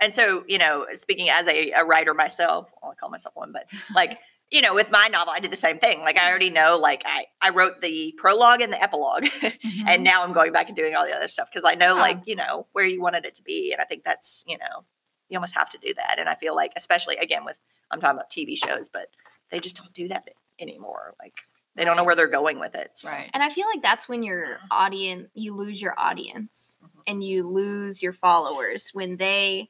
[0.00, 3.50] and so you know speaking as a, a writer myself well, i call myself one
[3.52, 4.18] but like
[4.54, 7.02] you know with my novel i did the same thing like i already know like
[7.06, 9.52] i i wrote the prologue and the epilogue Mhm.
[9.88, 12.00] and now i'm going back and doing all the other stuff because i know Yeah.
[12.02, 14.84] like you know where you wanted it to be and i think that's you know
[15.28, 17.58] you almost have to do that and i feel like especially again with
[17.90, 19.08] i'm talking about tv shows but
[19.50, 20.28] they just don't do that
[20.60, 21.34] anymore like
[21.76, 23.08] they don't know where they're going with it so.
[23.08, 23.28] right.
[23.34, 27.02] And I feel like that's when your audience, you lose your audience Mhm.
[27.08, 29.68] and you lose your followers when they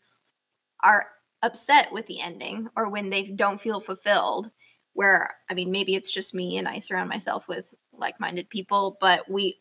[0.83, 1.07] are
[1.43, 4.51] upset with the ending or when they don't feel fulfilled.
[4.95, 8.97] Where, I mean, maybe it's just me and I surround myself with like minded people,
[9.01, 9.59] but we,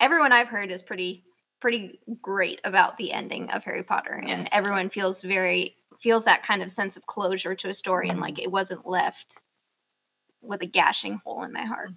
[0.00, 1.24] everyone I've heard is pretty,
[1.60, 4.22] pretty great about the ending of Harry Potter.
[4.26, 8.20] And everyone feels very, feels that kind of sense of closure to a story and
[8.20, 9.42] like it wasn't left
[10.40, 11.90] with a gashing hole in my heart.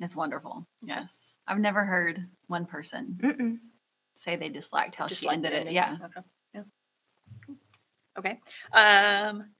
[0.00, 0.66] It's wonderful.
[0.82, 1.16] Yes.
[1.46, 3.58] I've never heard one person Mm-mm.
[4.16, 5.72] say they disliked how Just she ended it.
[5.72, 5.96] Yeah.
[6.04, 6.20] Okay.
[6.54, 6.62] Yeah.
[8.18, 8.40] Okay.
[8.72, 9.50] Um,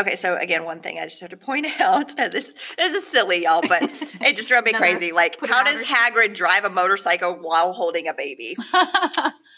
[0.00, 0.16] okay.
[0.16, 3.62] So again, one thing I just have to point out, this this is silly, y'all,
[3.66, 3.82] but
[4.20, 5.12] it just drove me crazy.
[5.12, 8.56] Like, how does Hagrid drive a motorcycle while holding a baby?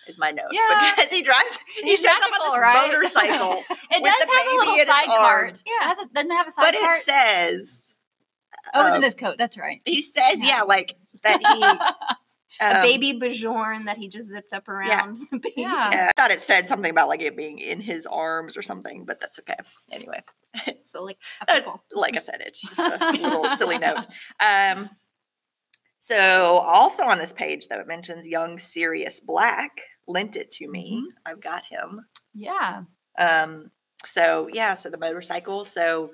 [0.09, 0.93] Is my note Yeah.
[0.97, 1.57] because he drives.
[1.81, 2.93] He He's shows up magical, on this right?
[2.93, 5.63] motorcycle, it does have a little side cart.
[5.65, 5.73] Yeah.
[5.85, 6.95] It has a, doesn't have a side but cart?
[6.97, 7.93] it says
[8.75, 9.37] oh, it was in um, his coat.
[9.39, 9.81] That's right.
[9.85, 10.63] he says yeah, Yeah.
[10.63, 12.17] like that he
[12.61, 15.19] a um, baby Björn that he just zipped up around.
[15.31, 15.55] the baby.
[15.59, 15.91] Yeah.
[15.91, 19.05] Yeah, I thought it said something about like it being in his arms or something,
[19.05, 19.57] but that's okay.
[19.91, 20.23] Anyway,
[20.85, 21.61] So like Uh,
[21.93, 24.07] like I said, it's just a little silly note.
[24.41, 24.91] Um,
[26.01, 31.07] so also on this page though, it mentions young Sirius Black lent it to me.
[31.25, 32.05] I've got him.
[32.35, 32.83] Yeah.
[33.19, 33.71] Um,
[34.05, 35.65] so yeah, so the motorcycle.
[35.65, 36.11] So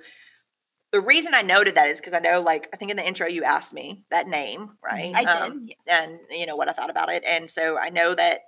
[0.92, 3.26] the reason I noted that is because I know, like, I think in the intro
[3.26, 5.12] you asked me that name, right?
[5.14, 5.52] I did.
[5.52, 5.78] Um, yes.
[5.86, 7.22] and you know what I thought about it.
[7.26, 8.40] And so I know that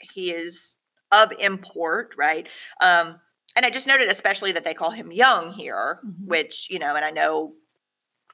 [0.00, 0.76] he is
[1.12, 2.48] of import, right?
[2.80, 3.18] Um,
[3.56, 6.26] and I just noted especially that they call him young here, Mhm.
[6.26, 7.54] which, you know, and I know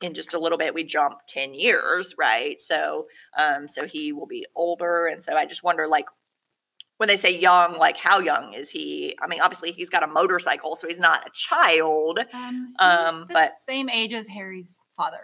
[0.00, 2.60] in just a little bit we jump 10 years, right?
[2.60, 5.06] So um, so he will be older.
[5.06, 6.06] And so I just wonder like
[7.00, 9.16] when they say young, like how young is he?
[9.22, 12.18] I mean, obviously he's got a motorcycle, so he's not a child.
[12.34, 15.22] Um, Um, but- same age as Harry's father.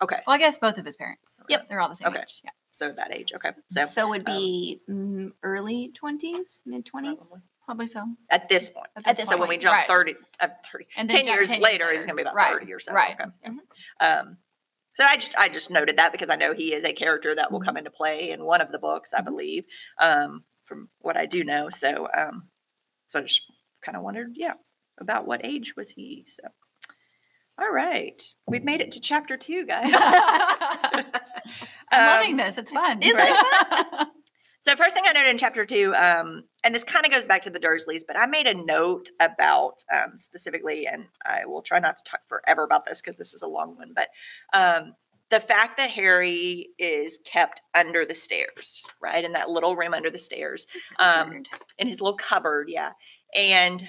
[0.00, 0.22] Okay.
[0.26, 1.42] Well, I guess both of his parents.
[1.50, 1.68] Yep.
[1.68, 2.20] They're all the same Okay.
[2.20, 2.40] age.
[2.44, 2.50] Yeah.
[2.72, 3.34] So that age.
[3.34, 3.50] Okay.
[3.68, 7.20] So So, would be mm, early twenties, mid twenties.
[7.62, 7.88] probably.
[7.88, 8.06] So.
[8.30, 8.86] at this point.
[9.04, 9.86] At this so when we point, jump right.
[9.86, 12.36] 30, uh, 30 And then 10 years 10 years later, he's going to be about
[12.36, 12.94] Right, 30 or so.
[12.94, 13.14] right.
[13.20, 13.30] Okay.
[13.46, 13.58] Mhm.
[14.00, 14.38] Um,
[14.94, 17.52] so I just I just noted that because I know he is a character that
[17.52, 17.64] will Mhm.
[17.66, 19.24] come into play in one of the books, I Mhm.
[19.26, 19.64] believe,
[19.98, 21.70] um, from what I do know.
[21.70, 22.44] So um,
[23.08, 23.42] so I just
[23.82, 24.54] kind of wondered, yeah,
[25.00, 26.26] about what age was he?
[26.28, 26.42] So
[27.60, 29.90] all right, we've made it to chapter two, guys.
[29.94, 31.04] I'm
[31.92, 32.58] Um, loving this.
[32.58, 33.02] It's fun.
[33.02, 34.08] Isn't it
[34.60, 37.42] So first thing I noted in chapter two, um, and this kind of goes back
[37.42, 41.78] to the Dursleys, but I made a note about um, specifically, and I will try
[41.78, 44.08] not to talk forever about this because this is a long one, but
[44.52, 44.94] um,
[45.30, 50.10] the fact that Harry is kept under the stairs, right, in that little room under
[50.10, 50.66] the stairs,
[50.98, 51.42] um,
[51.78, 52.92] in his little cupboard, yeah,
[53.34, 53.86] and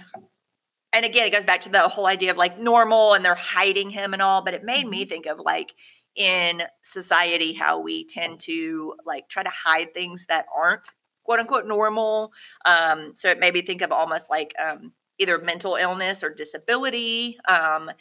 [0.92, 3.90] and again, it goes back to the whole idea of like normal, and they're hiding
[3.90, 5.74] him and all, but it made me think of like
[6.16, 10.90] in society how we tend to like try to hide things that aren't
[11.24, 12.32] quote unquote normal.
[12.66, 17.38] Um, so it made me think of almost like um, either mental illness or disability.
[17.48, 17.92] Um,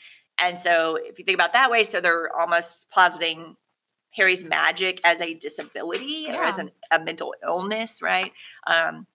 [0.41, 3.57] and so if you think about that way, so they're almost positing
[4.15, 8.33] Harry's magic as a disability or as an, a mental illness, right?
[8.67, 9.07] Um,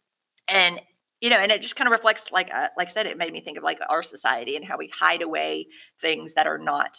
[0.47, 0.79] and
[1.21, 3.31] you know, and it just kind of reflects, like, uh, like I said, it made
[3.31, 5.67] me think of like our society and how we hide away
[6.01, 6.97] things that are not,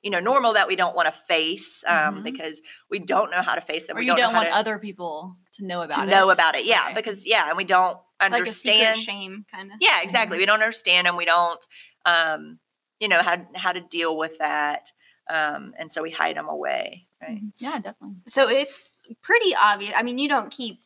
[0.00, 2.22] you know, normal that we don't want to face um, Mhm.
[2.24, 3.96] because we don't know how to face them.
[3.96, 6.06] or we you don't, don't want to, other people to know about to it.
[6.06, 6.64] know about it.
[6.64, 6.94] Yeah, Right.
[6.94, 8.96] because yeah, and we don't like understand.
[8.96, 9.76] secret shame kind of.
[9.78, 10.38] Yeah, exactly.
[10.38, 10.40] Mhm.
[10.40, 11.62] We don't understand and We don't,
[12.06, 12.58] um,
[13.04, 14.90] you know, how how to deal with that,
[15.28, 17.06] um, and so we hide them away.
[17.20, 17.36] Right.
[17.42, 17.52] Mhm.
[17.58, 18.16] Yeah, definitely.
[18.26, 19.92] So it's pretty obvious.
[19.94, 20.80] I mean, you don't keep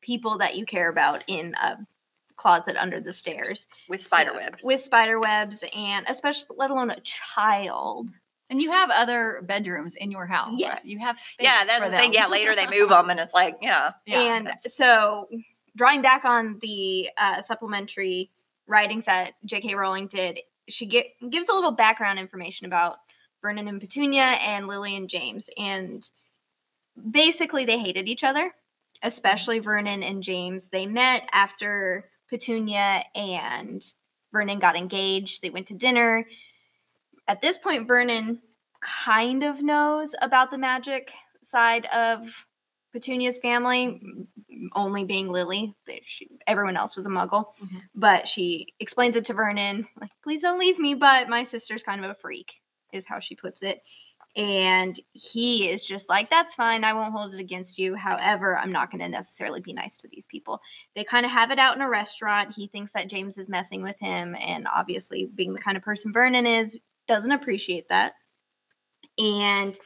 [0.00, 1.76] people that you care about in a
[2.36, 4.62] closet under the stairs With spider So- webs.
[4.64, 8.08] with spider webs, and especially let alone a child.
[8.48, 10.54] And you have other bedrooms in your house.
[10.56, 10.84] Yes.
[10.84, 11.36] You have space.
[11.44, 12.12] yeah, that's for the thing.
[12.14, 14.20] Yeah, later they move them, and it's like, yeah, Yeah.
[14.36, 15.28] And so
[15.76, 18.30] drawing back on the uh, supplementary
[18.66, 19.74] writings that J.K.
[19.74, 22.98] Rowling did, she get, gives a little background information about
[23.40, 25.48] Vernon and Petunia and Lily and James.
[25.58, 26.08] And
[27.10, 28.52] basically, they hated each other,
[29.02, 30.68] especially Vernon and James.
[30.68, 33.84] They met after Petunia and
[34.32, 35.42] Vernon got engaged.
[35.42, 36.26] They went to dinner.
[37.28, 38.40] At this point, Vernon
[38.80, 42.26] kind of knows about the magic side of
[42.92, 44.00] Petunia's family,
[44.74, 45.74] only being Lily.
[46.04, 47.54] She, everyone else was a muggle.
[47.62, 47.82] Mhm.
[47.94, 52.04] But she explains it to Vernon, like, please don't leave me, but my sister's kind
[52.04, 52.60] of a freak,
[52.92, 53.82] is how she puts it.
[54.34, 56.84] And he is just like, that's fine.
[56.84, 57.94] I won't hold it against you.
[57.94, 60.58] However, I'm not going to necessarily be nice to these people.
[60.94, 62.54] They kind of have it out in a restaurant.
[62.54, 64.34] He thinks that James is messing with him.
[64.40, 68.14] And obviously, being the kind of person Vernon is, doesn't appreciate that.
[69.18, 69.78] And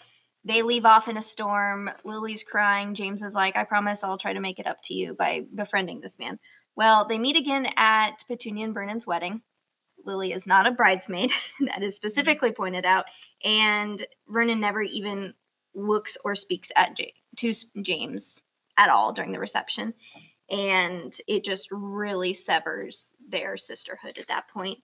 [0.46, 1.90] they leave off in a storm.
[2.04, 2.94] Lily's crying.
[2.94, 6.00] James is like, I promise I'll try to make it up to you by befriending
[6.00, 6.38] this man.
[6.76, 9.42] Well, they meet again at Petunia and Vernon's wedding.
[10.04, 11.32] Lily is not a bridesmaid,
[11.66, 13.06] that is specifically pointed out.
[13.44, 15.34] And Vernon never even
[15.74, 18.40] looks or speaks at J- to James
[18.76, 19.94] at all during the reception.
[20.48, 24.78] And it just really severs their sisterhood at that point.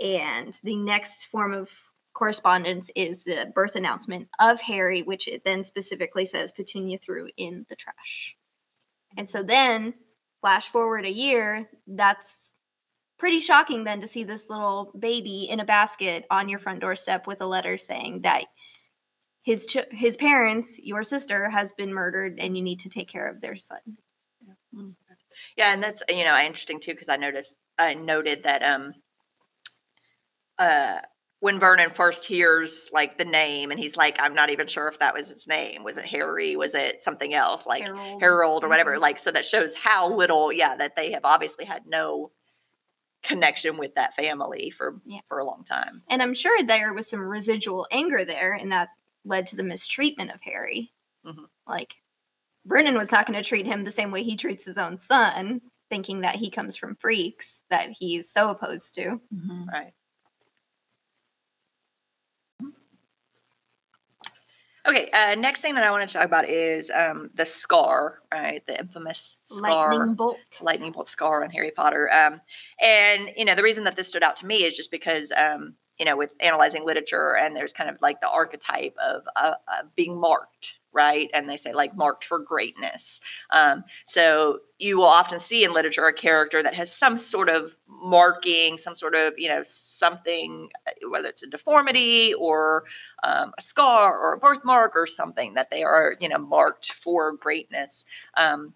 [0.00, 1.70] And the next form of
[2.14, 7.66] correspondence is the birth announcement of Harry, which it then specifically says Petunia threw in
[7.68, 8.36] the trash.
[9.16, 9.94] And so then,
[10.40, 12.54] flash forward a year, that's
[13.18, 17.26] pretty shocking then to see this little baby in a basket on your front doorstep
[17.26, 18.44] with a letter saying that
[19.42, 23.28] his ch- his parents, your sister, has been murdered, and you need to take care
[23.28, 23.78] of their son.
[25.56, 28.94] Yeah, and that's you know interesting too because I noticed I noted that um
[30.58, 31.00] uh
[31.44, 34.98] when Vernon first hears like the name and he's like I'm not even sure if
[35.00, 38.20] that was his name was it Harry was it something else like Harold.
[38.22, 39.00] Harold or whatever Mhm.
[39.00, 42.30] like so that shows how little yeah that they have obviously had no
[43.22, 45.20] connection with that family for Yeah.
[45.28, 46.02] for a long time.
[46.10, 48.88] And I'm sure there was some residual anger there, and that
[49.24, 50.92] led to the mistreatment of Harry.
[51.26, 51.46] Mhm.
[51.66, 51.96] Like,
[52.66, 55.60] Vernon was not going to treat him the same way he treats his own son,
[55.90, 59.20] thinking that he comes from freaks that he's so opposed to.
[59.34, 59.66] Mhm.
[59.68, 59.92] Right.
[64.86, 68.62] Okay, uh, next thing that I want to talk about is um, the scar, right?
[68.66, 70.38] The infamous scar, Lightning bolt.
[70.60, 72.12] lightning bolt scar on Harry Potter.
[72.12, 72.40] Um,
[72.80, 75.74] and you know, the reason that this stood out to me is just because um,
[75.98, 79.82] you know, with analyzing literature, and there's kind of like the archetype of uh, uh,
[79.96, 81.28] being marked, right?
[81.34, 83.20] And they say like marked for greatness.
[83.50, 87.72] Um, so you will often see in literature a character that has some sort of
[87.88, 92.84] marking, some sort of you know something, uh, whether it's a deformity or
[93.22, 97.32] um, a scar or a birthmark or something that they are you know marked for
[97.32, 98.04] greatness.
[98.36, 98.74] Um,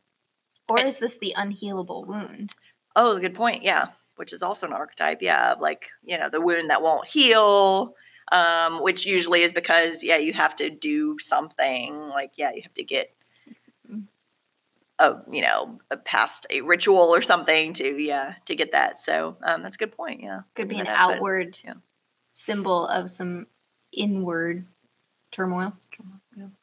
[0.69, 2.55] Or is this the unhealable wound?
[2.97, 3.63] Oh, good point.
[3.63, 5.23] Yeah, which is also an archetype.
[5.23, 7.95] Yeah, of like you know the wound that won't heal,
[8.33, 11.97] um, which usually is because yeah you have to do something.
[12.09, 13.15] Like yeah, you have to get
[15.01, 18.99] a you know a past a ritual or something to yeah to get that.
[19.01, 20.23] So um, that's a good point.
[20.23, 21.75] Yeah, Could be an Didn't know that, but- outward yeah.
[22.33, 23.47] symbol of some
[23.93, 24.67] inward
[25.31, 25.73] turmoil,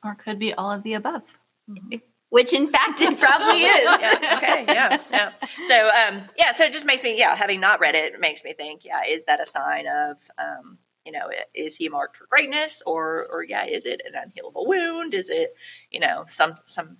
[0.04, 1.22] Or could be all of the above.
[2.30, 3.84] which in fact it probably is.
[4.02, 5.32] yeah, okay, yeah, yeah.
[5.68, 8.44] So, um, yeah, so it just makes me, yeah, having not read it, it makes
[8.44, 12.26] me think, yeah, is that a sign of, um, you know, is he marked for
[12.28, 15.14] greatness, or, or yeah, is it an unhealable wound?
[15.14, 15.56] Is it,
[15.92, 16.98] you know, some some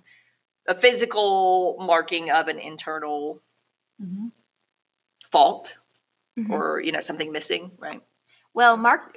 [0.68, 3.42] a physical marking of an internal
[4.02, 4.32] Mhm.
[5.30, 5.76] fault,
[6.38, 6.50] Mhm.
[6.50, 8.02] or you know, something missing, right?
[8.54, 9.16] Well, Mark,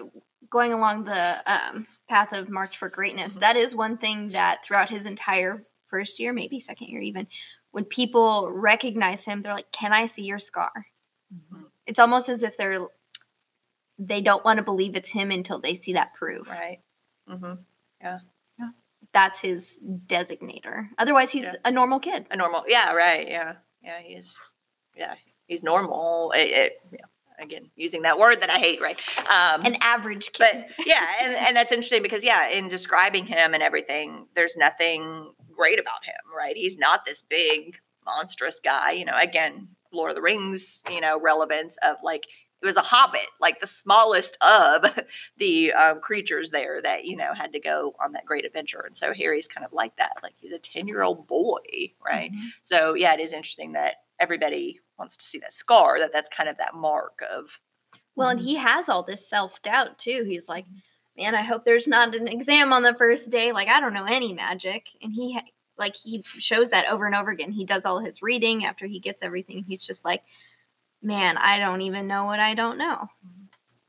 [0.50, 3.40] going along the um, path of March for Greatness, Mhm.
[3.42, 7.28] that is one thing that throughout his entire first year, maybe second year even,
[7.72, 10.72] when people recognize him, they're like, "Can I see your scar?"
[11.34, 11.70] Mhm.
[11.86, 12.88] It's almost as if they're
[14.00, 16.48] they don't want to believe it's him until they see that proof.
[16.50, 16.80] Right.
[17.30, 17.54] Mm-hmm.
[18.02, 18.20] Yeah.
[18.58, 18.70] Yeah.
[19.14, 20.88] That's his designator.
[20.98, 21.54] Otherwise, he's Yeah.
[21.66, 22.26] a normal kid.
[22.32, 24.46] A normal, yeah, right, yeah, yeah, he's,
[24.96, 25.16] yeah,
[25.48, 26.32] he's normal.
[26.36, 27.06] It, it, yeah.
[27.42, 29.00] Again, using that word that I hate, right?
[29.30, 30.66] Um, An average kid.
[30.78, 35.32] but yeah and, and that's interesting because yeah in describing him and everything there's nothing
[35.56, 40.16] great about him right he's not this big monstrous guy you know again lord of
[40.16, 42.26] the rings you know relevance of like
[42.62, 44.84] it was a hobbit like the smallest of
[45.38, 48.96] the um, creatures there that you know had to go on that great adventure and
[48.98, 51.60] so harry's kind of like that like he's a 10 year old boy
[52.06, 52.50] right Mhm.
[52.62, 56.50] so yeah it is interesting that everybody wants to see that scar that that's kind
[56.50, 57.46] of that mark of
[58.16, 60.26] Well, and he has all this self doubt too.
[60.28, 60.66] He's like,
[61.18, 63.54] man, I hope there's not an exam on the first day.
[63.54, 64.88] Like, I don't know any magic.
[65.02, 65.46] And he, ha-
[65.78, 67.54] like he shows that over and over again.
[67.54, 69.64] He does all his reading after he gets everything.
[69.66, 70.22] He's just like,
[71.02, 73.08] man, I don't even know what I don't know.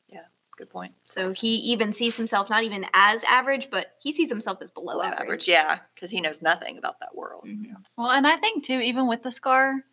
[0.09, 0.25] Yeah,
[0.57, 0.95] good point.
[1.05, 4.95] So he even sees himself not even as average, but he sees himself as below,
[4.95, 5.21] Below average.
[5.23, 7.45] average, yeah, because he knows nothing about that world.
[7.47, 7.75] Mhm.
[7.97, 9.85] Well, and I think too, even with the scar,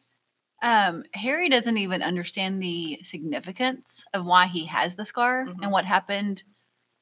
[0.62, 5.64] um, Harry doesn't even understand the significance of why he has the scar Mhm.
[5.64, 6.44] and what happened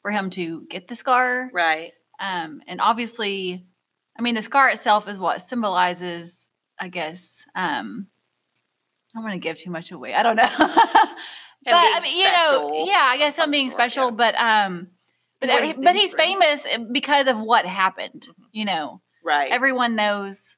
[0.01, 1.49] for him to get the scar.
[1.53, 1.93] Right.
[2.19, 3.65] Um, and obviously,
[4.17, 6.47] I mean, the scar itself is what symbolizes,
[6.79, 7.45] I guess.
[7.55, 8.07] Um,
[9.15, 10.13] I don't want to give too much away.
[10.13, 10.49] I don't know.
[10.57, 13.87] but I mean, you know, yeah, I guess I'm being sort, yeah.
[13.87, 14.87] special, but um,
[15.39, 16.17] but What every- he's but he's through.
[16.25, 18.27] famous because of what happened.
[18.29, 18.33] Mhm.
[18.51, 19.49] You know, Right.
[19.51, 20.57] everyone knows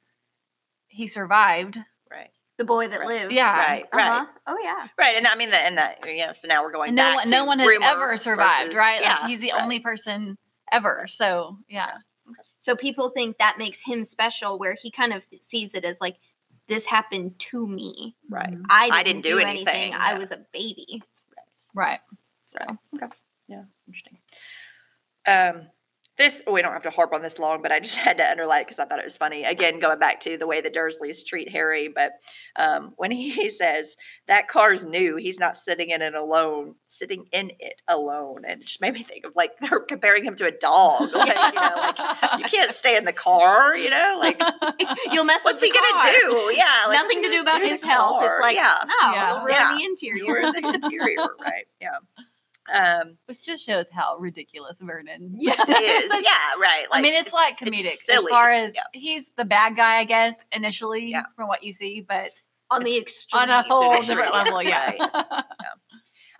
[0.87, 1.77] he survived.
[2.11, 2.29] right.
[2.57, 3.07] The boy that Right.
[3.07, 3.31] lived.
[3.33, 3.55] Yeah.
[3.55, 3.85] Right.
[3.93, 4.07] Right.
[4.07, 4.25] Uh-huh.
[4.47, 4.87] Oh yeah.
[4.97, 5.15] Right.
[5.15, 7.15] And I mean that and that you know, so now we're going And no back
[7.15, 9.01] one, to no one has ever survived, versus- right?
[9.01, 9.61] Yeah, like he's the right.
[9.61, 10.37] only person
[10.71, 11.05] ever.
[11.07, 11.91] So yeah,
[12.57, 16.17] So people think that makes him special, where he kind of sees it as like,
[16.67, 18.15] this happened to me.
[18.29, 18.51] Right.
[18.51, 18.65] Mhm.
[18.69, 20.17] I didn't, I didn't do anything, I yeah.
[20.17, 21.01] was a baby.
[21.73, 21.99] right.
[22.45, 22.59] So
[22.95, 23.07] okay.
[23.47, 24.17] Yeah, interesting.
[25.27, 25.69] Um,
[26.17, 28.61] this we don't have to harp on this long, but I just had to underline
[28.61, 29.43] it because I thought it was funny.
[29.43, 32.13] Again, going back to the way the Dursleys treat Harry, but
[32.55, 33.95] um, when he says
[34.27, 38.65] that car's new, he's not sitting in it alone, sitting in it alone, and it
[38.65, 41.11] just made me think of like they're comparing him to a dog.
[41.13, 41.97] Like, you know, like
[42.39, 43.75] you can't stay in the car.
[43.75, 44.41] You know, like
[45.11, 46.53] you'll mess what's up What's he the gonna do?
[46.55, 48.23] Yeah, like, Nothing to do about his health.
[48.23, 49.47] It's like, yeah, no, Yeah.
[49.49, 49.75] Yeah.
[49.77, 50.23] the interior.
[50.23, 51.65] you're the interior, right?
[51.81, 51.97] Yeah.
[52.73, 55.35] Um, Which just shows how ridiculous Vernon.
[55.39, 55.55] Yeah.
[55.57, 56.21] it is.
[56.23, 56.85] Yeah, right.
[56.91, 58.81] I mean, it's, like comedic as far as yeah.
[58.93, 61.23] he's the bad guy, I guess, initially Yeah.
[61.35, 62.31] from what you see, but
[62.69, 63.41] on the extreme.
[63.43, 64.93] on a whole extreme, different level, yeah.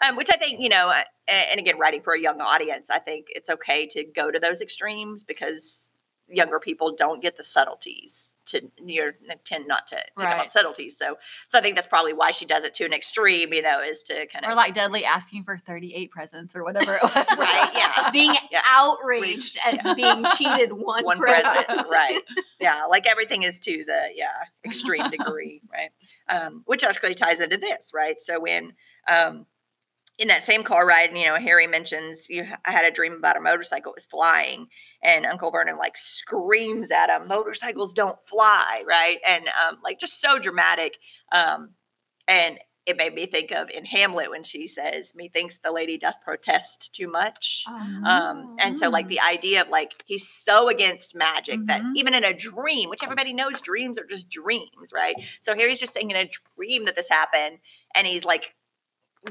[0.04, 2.90] um, which I think you know, uh, and, and again, writing for a young audience,
[2.90, 5.92] I think it's okay to go to those extremes because
[6.30, 10.52] younger people don't get the subtleties to you know, tend not to on Right.
[10.52, 10.98] subtleties.
[10.98, 11.18] So,
[11.50, 13.54] so I think that's probably why she does it to an extreme.
[13.54, 16.96] You know, is to kind of or like Dudley asking for 38 presents or whatever
[16.96, 17.14] it was.
[17.38, 18.10] Right, yeah.
[18.14, 18.62] being Yeah.
[18.66, 21.68] outraged at being cheated one, one present.
[21.68, 22.22] present, right?
[22.60, 24.28] Yeah, like everything is to the yeah
[24.66, 25.90] extreme degree, right?
[26.30, 28.20] Um, which actually ties into this, right?
[28.20, 28.74] So when
[29.08, 29.46] um,
[30.18, 33.38] in that same car ride, you know, Harry mentions you I had a dream about
[33.38, 34.68] a motorcycle was flying,
[35.04, 39.20] and Uncle Vernon like screams at him, "Motorcycles don't fly!" Right?
[39.26, 40.98] And um, like just so dramatic,
[41.32, 41.70] um,
[42.28, 46.16] and it made me think of in Hamlet when she says, "Methinks the lady doth
[46.24, 47.66] protest too much."
[48.06, 51.92] Um, and so like the idea of like he's so against magic that Mhm.
[51.96, 55.16] even in a dream, which everybody knows dreams are just dreams, right?
[55.42, 57.60] So Harry's just saying in a dream that this happened,
[57.94, 58.56] and he's like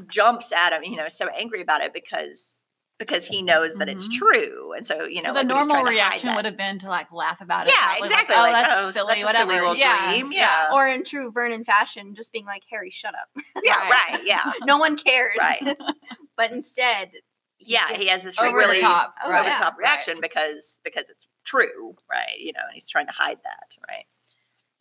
[0.00, 2.62] jumps at him, you know, so angry about it because
[2.98, 4.12] because he knows that it's Mhm.
[4.12, 6.56] true, and so you know, Because like, a normal trying to hide reaction would have
[6.56, 7.74] been to like laugh about it.
[7.78, 9.50] Yeah, probably, exactly, Like, oh, like, that's oh, silly, that's a whatever.
[9.50, 10.40] silly little yeah, dream, yeah.
[10.70, 10.74] yeah.
[10.74, 13.28] Or in true Vernon fashion, just being like, Harry, shut up.
[13.62, 14.12] yeah, Right.
[14.12, 15.36] right, yeah, no one cares.
[15.38, 15.76] Right.
[16.38, 17.10] but instead,
[17.58, 17.92] yeah.
[17.98, 19.42] He has this Over the really top, Oh, over right.
[19.42, 19.78] the yeah, top right.
[19.80, 22.38] reaction because because it's true, right?
[22.38, 24.06] You know, and he's trying to hide that, right?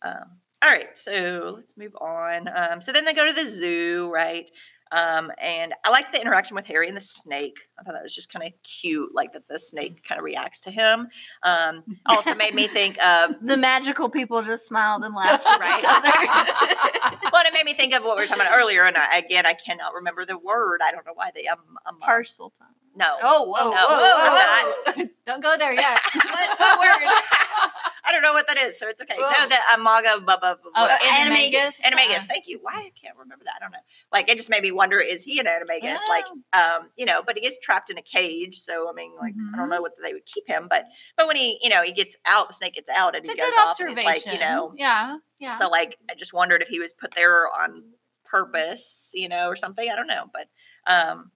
[0.00, 2.48] Um, all right, so let's move on.
[2.48, 4.50] Um, so then they go to the zoo, right?
[4.92, 7.56] Um, and I liked the interaction with Harry and the snake.
[7.78, 10.60] I thought that was just kind of cute, like that the snake kind of reacts
[10.62, 11.08] to him.
[11.42, 15.82] Um, also made me think of the magical people just smiled and laughed Right.
[17.32, 19.46] well, it made me think of what we were talking about earlier, and I, again,
[19.46, 20.80] I cannot remember the word.
[20.84, 22.74] I don't know why they um, um Parseltongue.
[22.96, 23.16] No.
[23.22, 25.08] Oh, whoa, No, whoa, I'm whoa.
[25.26, 25.98] Don't go there yet.
[26.14, 27.08] What- what word?
[28.08, 29.16] I don't know what that is, so it's okay.
[29.18, 30.56] No, the Amaga Bubba.
[30.76, 31.80] Oh, Animagus.
[31.80, 32.60] Animagus, Uh, thank you.
[32.62, 33.54] Why I can't remember that?
[33.56, 33.78] I don't know.
[34.12, 35.98] Like it just made me wonder: is he an Animagus?
[36.08, 39.34] Like, um, you know, but he is trapped in a cage, so I mean, like,
[39.54, 40.84] I don't know what they would keep him, but
[41.16, 43.36] but when he, you know, he gets out, the snake gets out, and It's he
[43.40, 45.58] goes off, and he's like, you know, yeah, yeah.
[45.58, 47.82] so like I just wondered if he was put there on
[48.24, 49.88] purpose, you know, or something.
[49.90, 50.46] I don't know, but
[50.92, 51.30] um,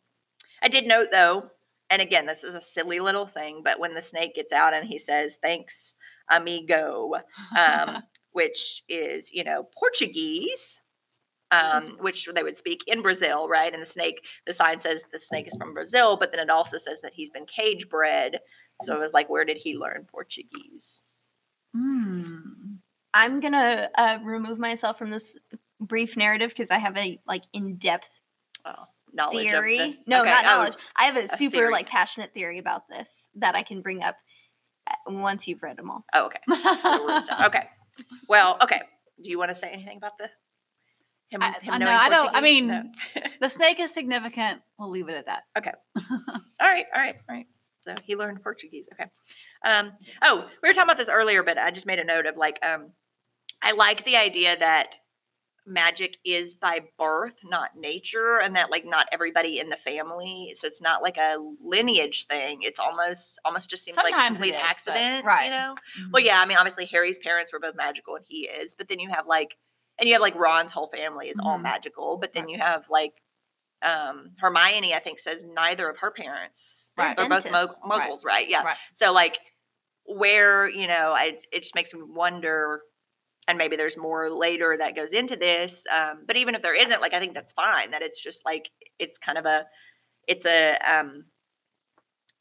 [0.63, 1.51] I did note though,
[1.91, 4.87] and again, this is a silly little thing, but when the snake gets out and
[4.87, 5.97] he says, "Thanks,
[6.31, 7.15] amigo,"
[7.57, 10.81] um, which is you know Portuguese,
[11.51, 13.73] um, which they would speak in Brazil, right?
[13.73, 16.79] And the snake, the sign says the snake is from Brazil, but then it also
[16.79, 18.39] says that he's been cage bred.
[18.83, 21.07] So it was like, where did he learn Portuguese?
[21.75, 22.77] Hmm.
[23.13, 25.37] I'm gonna uh, remove myself from this
[25.81, 28.11] brief narrative because I have a like in-depth
[28.65, 29.79] Oh, knowledge theory.
[29.79, 30.75] the, no, okay, not oh, knowledge.
[30.97, 31.73] I have a, super theory.
[31.73, 34.17] like passionate theory about this that I can bring up
[34.87, 36.05] uh, once you've read them all.
[36.15, 36.41] Oh, okay.
[36.49, 37.47] So we're gonna stop.
[37.47, 37.69] Okay.
[38.29, 38.81] Well, okay.
[39.23, 40.29] Do you want to say anything about the
[41.29, 41.43] him?
[41.43, 42.93] I- him I know, knowing I don't- I mean-
[43.41, 44.63] the snake is significant.
[44.79, 45.43] We'll leave it at that.
[45.59, 45.73] Okay.
[45.97, 46.13] all
[46.61, 47.47] right, all right, all right.
[47.83, 48.89] So he learned Portuguese.
[48.93, 49.11] Okay.
[49.65, 49.93] Um,
[50.23, 52.59] oh, we were talking about this earlier, but I just made a note of like,
[52.63, 52.91] um,
[53.63, 54.97] I like the idea that
[55.67, 60.55] magic is by birth, not nature, and that like not everybody in the family.
[60.59, 62.61] So it's not like a lineage thing.
[62.63, 65.45] It's almost almost just seems like Sometimes it complete is, accident, right.
[65.45, 65.75] you know?
[66.13, 68.75] Well, yeah, I mean, obviously Harry's parents were both magical, and he is.
[68.75, 69.57] But then you have like,
[69.99, 71.63] and you have like Ron's whole family is all Mhm.
[71.63, 72.17] magical.
[72.17, 73.13] But then you have like,
[73.83, 76.93] um, Hermione, I think, says neither of her parents.
[76.97, 77.17] Right.
[77.17, 77.81] They're both mug- Dentists.
[77.89, 78.11] Right.
[78.11, 78.49] muggles, right?
[78.49, 78.63] Yeah.
[78.63, 78.77] Right.
[78.95, 79.39] So like,
[80.05, 82.83] where you know, I it just makes me wonder.
[83.49, 85.85] And maybe there's more later that goes into this.
[85.93, 87.91] Um, but even if there isn't, like I think that's fine.
[87.91, 89.67] That it's just like it's kind of a,
[90.29, 91.25] it's a um,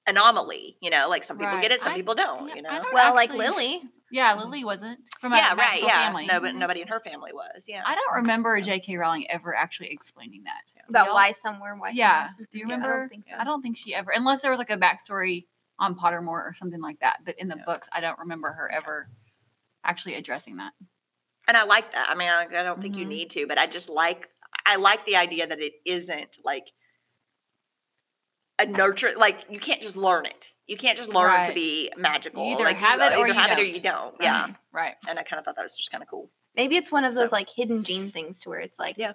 [0.08, 0.78] anomaly.
[0.82, 2.50] You know, like some people get it, some I- people don't.
[2.50, 2.70] yeah, you know.
[2.70, 3.82] don't Well, like Lily.
[4.12, 5.58] Yeah, Lily wasn't from a yeah, right.
[5.58, 6.26] magical Yeah, family.
[6.26, 6.58] no, but Mhm.
[6.58, 7.66] nobody in her family was.
[7.68, 7.84] Yeah.
[7.86, 8.97] I don't remember J.K.
[8.97, 10.62] Rowling ever actually explaining that.
[10.89, 11.14] About Y'all?
[11.14, 12.30] why somewhere, why Yeah.
[12.30, 12.47] somewhere.
[12.52, 13.10] Do you Yeah, I don't remember?
[13.10, 13.36] think so.
[13.38, 15.45] I don't think she ever, unless there was like a backstory
[15.78, 17.20] on Pottermore or something like that.
[17.24, 17.66] But in the Yeah.
[17.66, 19.12] books, I don't remember her ever
[19.84, 20.73] actually addressing that.
[21.47, 22.07] and I like that.
[22.09, 23.09] I mean, I, I don't think you Mhm.
[23.09, 24.27] need to, but I just like
[24.65, 26.71] I like the idea that it isn't like
[28.59, 29.13] a nurture.
[29.17, 30.49] Like you can't just learn it.
[30.67, 32.43] You can't just learn to be magical.
[32.51, 33.75] either like, have it or either you have it or don't.
[33.75, 34.15] you don't.
[34.21, 34.57] Yeah, Mhm.
[34.71, 34.95] Right.
[35.07, 36.30] and I kind of thought that was just kind of cool.
[36.55, 39.13] Maybe it's one of those So- like hidden gene things to where it's like Yeah.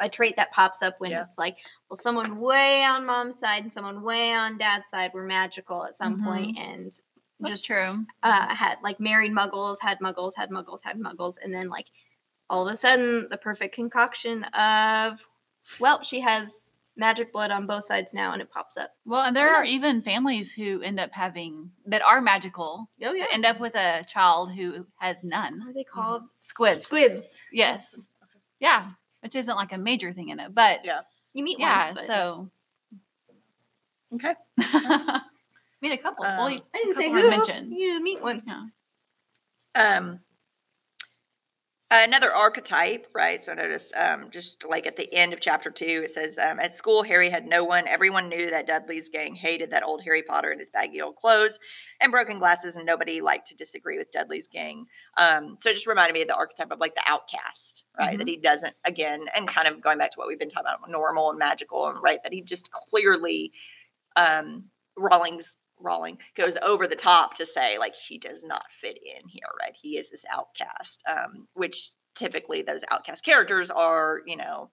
[0.00, 1.24] a trait that pops up when Yeah.
[1.24, 1.58] it's like,
[1.90, 5.96] well, someone way on mom's side and someone way on dad's side were magical at
[5.96, 6.24] some Mhm.
[6.24, 6.92] point and
[7.40, 8.04] That's just true.
[8.22, 11.86] uh, had like married muggles, had muggles, had muggles, had muggles, and then like
[12.50, 15.20] all of a sudden the perfect concoction of,
[15.80, 18.90] well, she has magic blood on both sides now and it pops up.
[19.04, 23.32] Well, and there are even families who end up having that are magical Oh that
[23.32, 25.60] end up with a child who has none.
[25.60, 26.22] What are they called?
[26.40, 26.82] Squibs.
[26.82, 27.36] Squibs.
[27.52, 28.08] Yes.
[28.58, 28.90] Yeah.
[29.22, 31.02] Which isn't like a major thing in it, but Yeah.
[31.34, 31.86] You meet yeah.
[31.88, 31.94] one.
[31.94, 32.50] but- so
[34.14, 34.34] Okay.
[35.80, 36.24] meet a couple.
[36.24, 37.30] Um, well, I didn't say who.
[37.30, 37.72] mentioned.
[37.72, 38.42] You meet one.
[38.46, 38.64] Yeah.
[39.74, 40.20] Um,
[41.90, 43.42] another archetype, right?
[43.42, 46.72] So notice, um, just like at the end of chapter two, it says, um, "At
[46.72, 47.86] school, Harry had no one.
[47.86, 51.58] Everyone knew that Dudley's gang hated that old Harry Potter and his baggy old clothes
[52.00, 54.84] and broken glasses, and nobody liked to disagree with Dudley's gang."
[55.16, 58.18] Um, so it just reminded me of the archetype of like the outcast, right?
[58.18, 60.90] That he doesn't, again, and kind of going back to what we've been talking about,
[60.90, 63.52] normal and magical, and right, that he just clearly,
[64.16, 64.64] um,
[64.96, 69.48] Rowling's Rowling goes over the top to say like he does not fit in here,
[69.60, 69.74] right?
[69.80, 74.70] He is this outcast, um, which typically those outcast characters are, you know,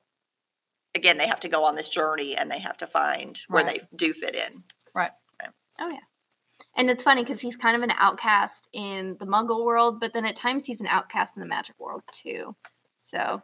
[0.95, 3.81] again they have to go on this journey and they have to find where Right.
[3.81, 4.63] they do fit in.
[4.93, 5.11] Right.
[5.41, 5.51] right.
[5.79, 5.99] Oh yeah.
[6.77, 10.25] And it's funny because he's kind of an outcast in the Muggle world, but then
[10.25, 12.55] at times he's an outcast in the Magic world too.
[12.99, 13.41] So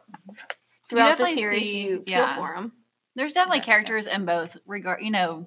[0.88, 2.34] throughout the series, see- you yeah.
[2.34, 2.72] feel for him.
[3.14, 3.66] There's definitely Yeah, yeah.
[3.66, 5.46] characters in both regard, you know,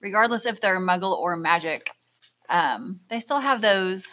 [0.00, 1.90] regardless if they're muggle or magic.
[2.48, 4.06] Um, they still have those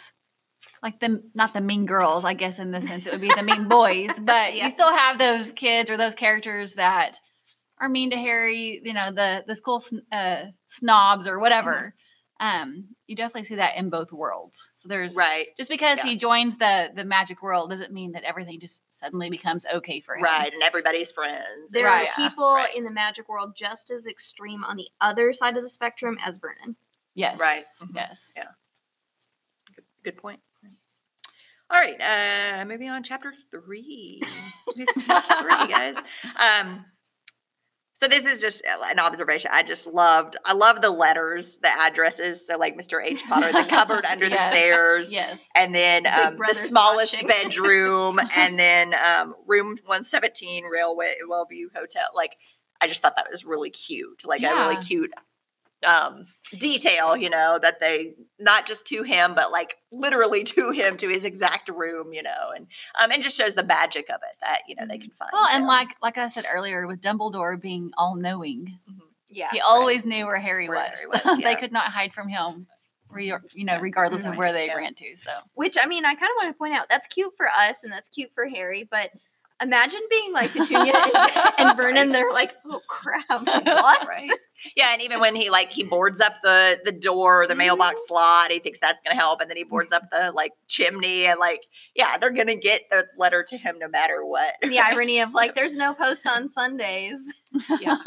[0.82, 3.42] like the not the mean girls, I guess in this sense it would be the
[3.42, 7.18] mean boys, but you still have those kids or those characters that
[7.80, 11.94] are mean to Harry, you know, the the school sn- uh, snobs or whatever.
[12.40, 14.60] Um, you definitely see that in both worlds.
[14.76, 15.48] So there's Right.
[15.56, 16.04] just because Yeah.
[16.04, 20.14] he joins the the magic world doesn't mean that everything just suddenly becomes okay for
[20.16, 20.22] him.
[20.22, 20.52] Right.
[20.52, 21.72] And everybody's friends.
[21.72, 22.72] There Right, are people right.
[22.76, 26.36] in the Magic world just as extreme on the other side of the spectrum as
[26.36, 26.76] Vernon.
[27.14, 27.40] Yes.
[27.40, 27.64] Right.
[27.80, 27.94] Mhm.
[27.96, 28.32] Yes.
[28.36, 28.44] Yeah.
[29.74, 30.40] Good, good point.
[31.70, 34.22] All right, uh, maybe on chapter three.
[35.06, 35.96] chapter three, guys.
[36.36, 36.86] Um,
[38.00, 39.50] so this is just uh, an observation.
[39.52, 40.36] I just loved.
[40.44, 42.46] I love the letters, the addresses.
[42.46, 43.04] So like Mr.
[43.04, 43.24] H.
[43.24, 45.40] Potter, the cupboard under the stairs, Yes.
[45.56, 47.28] and then um, the smallest watching.
[47.28, 52.06] bedroom, and then um, room one seventeen, Railway Wellview Hotel.
[52.14, 52.36] Like
[52.80, 54.22] I just thought that was really cute.
[54.24, 55.10] Like a really cute
[55.86, 56.26] um
[56.58, 61.08] detail you know that they not just to him but like literally to him to
[61.08, 62.66] his exact room you know and
[63.00, 65.46] um and just shows the magic of it that you know they can find well,
[65.46, 65.68] and him.
[65.68, 68.78] like like I said earlier, with Dumbledore being all knowing,
[69.28, 69.50] Yeah.
[69.52, 70.98] he always knew where Harry Where was.
[70.98, 71.54] Harry was, yeah.
[71.54, 72.66] they could not hide from him,
[73.10, 74.36] re- you know, regardless of Mhm.
[74.38, 74.74] where they Yeah.
[74.74, 75.16] ran to.
[75.16, 77.84] So Which I mean, I kind of want to point out that's cute for us
[77.84, 79.10] and that's cute for Harry, but
[79.60, 82.12] imagine being like Petunia and, and Vernon.
[82.12, 84.08] They're like, oh crap, what?
[84.08, 84.30] right
[84.76, 88.50] yeah and even when he like he boards up the the door the mailbox slot
[88.50, 91.62] he thinks that's gonna help and then he boards up the like chimney and like
[91.94, 94.54] yeah they're gonna get the letter to him no matter what.
[94.62, 97.20] The irony of like, there's no post on Sundays.
[97.80, 97.98] yeah.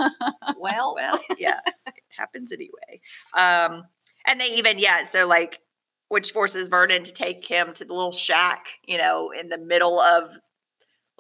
[0.58, 3.02] Well, well yeah it happens anyway.
[3.34, 3.84] Um
[4.28, 5.60] and they even yeah so like
[6.10, 10.00] which forces vernon to take him to the little shack you know in the middle
[10.00, 10.30] of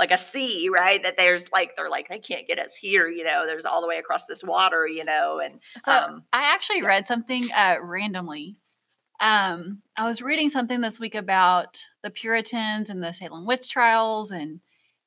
[0.01, 1.01] like a sea, right?
[1.03, 3.45] That there's like they're like they can't get us here, you know.
[3.45, 6.87] There's all the way across this water, you know, and So um, I actually yeah.
[6.87, 8.57] read something uh, randomly.
[9.19, 14.31] Um, I was reading something this week about the Puritans and the Salem witch trials,
[14.31, 14.59] and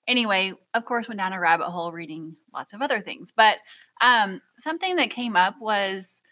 [0.07, 3.33] anyway, of course, went down a rabbit hole reading lots of other things.
[3.37, 3.57] But
[4.01, 6.23] um, something that came up was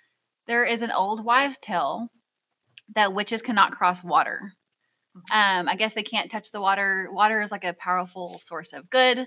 [0.47, 2.13] there is an old wives' tale
[2.95, 4.53] that witches cannot cross water.
[5.17, 5.61] Mhm.
[5.61, 7.09] Um, I guess they can't touch the water.
[7.13, 9.27] Water is like a powerful source of good,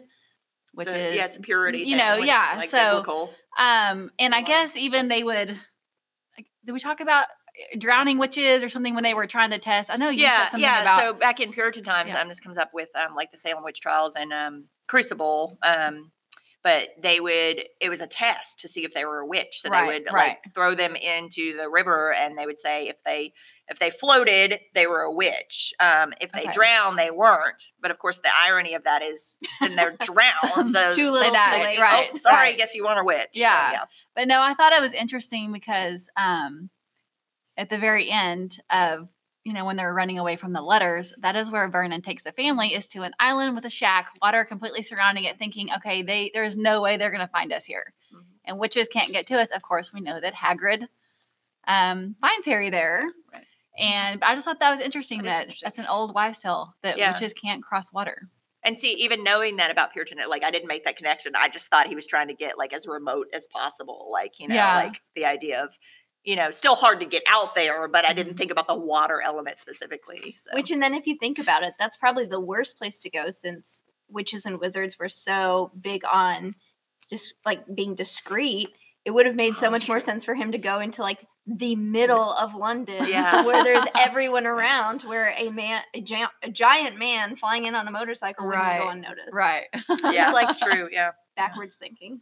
[0.74, 1.80] which a- is yeah, it's a purity.
[1.80, 5.50] you know, like- yeah, like so- um, and I guess even they would.
[6.38, 7.28] Like, did we talk about
[7.72, 9.90] eh, drowning witches or something when they were trying to test?
[9.92, 10.82] I know you yeah, said something yeah.
[10.82, 11.00] about.
[11.00, 12.22] so back in Puritan times, Yeah.
[12.22, 15.58] um, this comes up with um, like the Salem witch trials and um, Crucible.
[15.64, 16.12] Um,
[16.64, 19.62] but they would it was a test to see if they were a witch.
[19.62, 20.30] So Right, they would right.
[20.44, 23.34] like throw them into the river, and they would say if they
[23.68, 25.74] if they floated, they were a witch.
[25.80, 26.52] Um, if they Okay.
[26.52, 27.64] drowned, they weren't.
[27.82, 30.68] But of course, the irony of that is then they're drowned.
[30.68, 31.80] So Too little, too died, late.
[31.80, 32.10] right.
[32.12, 32.58] Oh, sorry, right.
[32.58, 33.30] guess you weren't a witch.
[33.34, 33.72] So, Yeah.
[33.72, 33.84] yeah.
[34.16, 36.70] But no, I thought it was interesting because um,
[37.58, 39.08] at the very end of
[39.44, 42.32] you know when they're running away from the letters, that is where Vernon takes the
[42.32, 46.32] family is to an island with a shack, water completely surrounding it, thinking, okay, they
[46.34, 48.24] there's no way they're going to find us here, Mhm.
[48.46, 49.52] and witches can't get to us.
[49.52, 50.88] Of course, we know that Hagrid
[51.68, 53.06] um, finds Harry there.
[53.78, 55.68] And I just thought that was interesting That that interesting.
[55.68, 57.08] that's an old wives' tale that Yeah.
[57.08, 58.30] witches can't cross water.
[58.64, 61.34] And see, even knowing that about Puritan, like I didn't make that connection.
[61.36, 64.10] I just thought he was trying to get like as remote as possible.
[64.12, 64.74] Like, you know, Yeah.
[64.74, 65.70] like the idea of,
[66.24, 68.38] you know, still hard to get out there, but I didn't Mhm.
[68.38, 70.36] think about the water element specifically.
[70.42, 70.52] So.
[70.52, 73.30] Which, and then if you think about it, that's probably the worst place to go
[73.30, 76.56] since witches and wizards were so big on
[77.10, 78.70] just like being discreet.
[79.06, 81.28] It would have made so Oh, much more sense for him to go into like
[81.48, 83.42] the middle of London, Yeah.
[83.46, 87.88] where there's everyone around, where a man, a, gi- a giant man flying in on
[87.88, 89.34] a motorcycle wouldn't go unnoticed.
[89.34, 89.66] Right.
[90.12, 90.90] yeah, like- true.
[90.92, 91.12] Yeah.
[91.36, 92.22] Backwards thinking.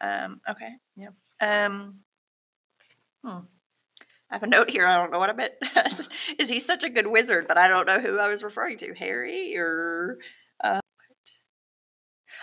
[0.00, 0.70] Um, okay.
[0.96, 1.08] Yeah.
[1.40, 2.00] Um,
[3.24, 3.38] hmm.
[4.30, 4.86] I have a note here.
[4.86, 5.52] I don't know what I meant.
[6.38, 7.46] Is he such a good wizard?
[7.46, 8.94] But I don't know who I was referring to.
[8.94, 10.18] Harry or.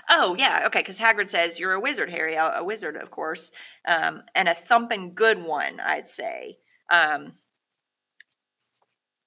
[0.08, 0.64] Oh, yeah.
[0.68, 0.80] Okay.
[0.80, 2.36] Because Hagrid says, You're a wizard, Harry.
[2.36, 3.52] A, a wizard, of course.
[3.88, 6.58] Um, and a thumping good one, I'd say.
[6.92, 7.34] Um,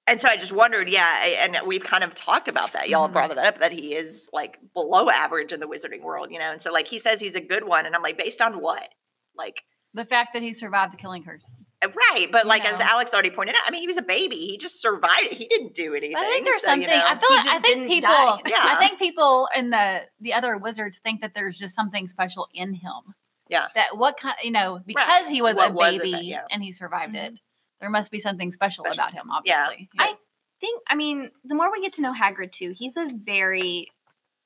[0.05, 2.89] and so I just wondered, yeah, I- and we've kind of talked about that.
[2.89, 3.13] Y'all Mhm.
[3.13, 6.51] brought that up that he is like below average in the wizarding world, you know.
[6.51, 8.89] And so like he says he's a good one, and I'm like, based on what?
[9.35, 9.63] Like,
[9.93, 11.59] the fact that he survived the killing curse.
[11.83, 12.27] Uh, right?
[12.31, 12.79] But You like as.
[12.79, 14.35] Alex already pointed out, I mean, he was a baby.
[14.35, 15.33] He just survived it.
[15.33, 16.15] He didn't do anything.
[16.15, 16.99] I think there's so, you something.
[16.99, 18.09] I feel like I think people.
[18.51, 18.59] Yeah.
[18.63, 22.73] I think people in the the other wizards think that there's just something special in
[22.73, 23.15] him.
[23.49, 23.67] Yeah.
[23.75, 24.35] That what kind?
[24.43, 26.43] You know, because he was What a was that- baby yeah.
[26.51, 27.27] and he survived Mhm.
[27.33, 27.39] it.
[27.81, 29.03] There must be something special, Special.
[29.03, 29.29] about him.
[29.45, 29.65] Yeah.
[29.67, 29.89] Obviously.
[29.99, 30.13] I
[30.61, 33.91] think I mean the more we get to know Hagrid too, he's a very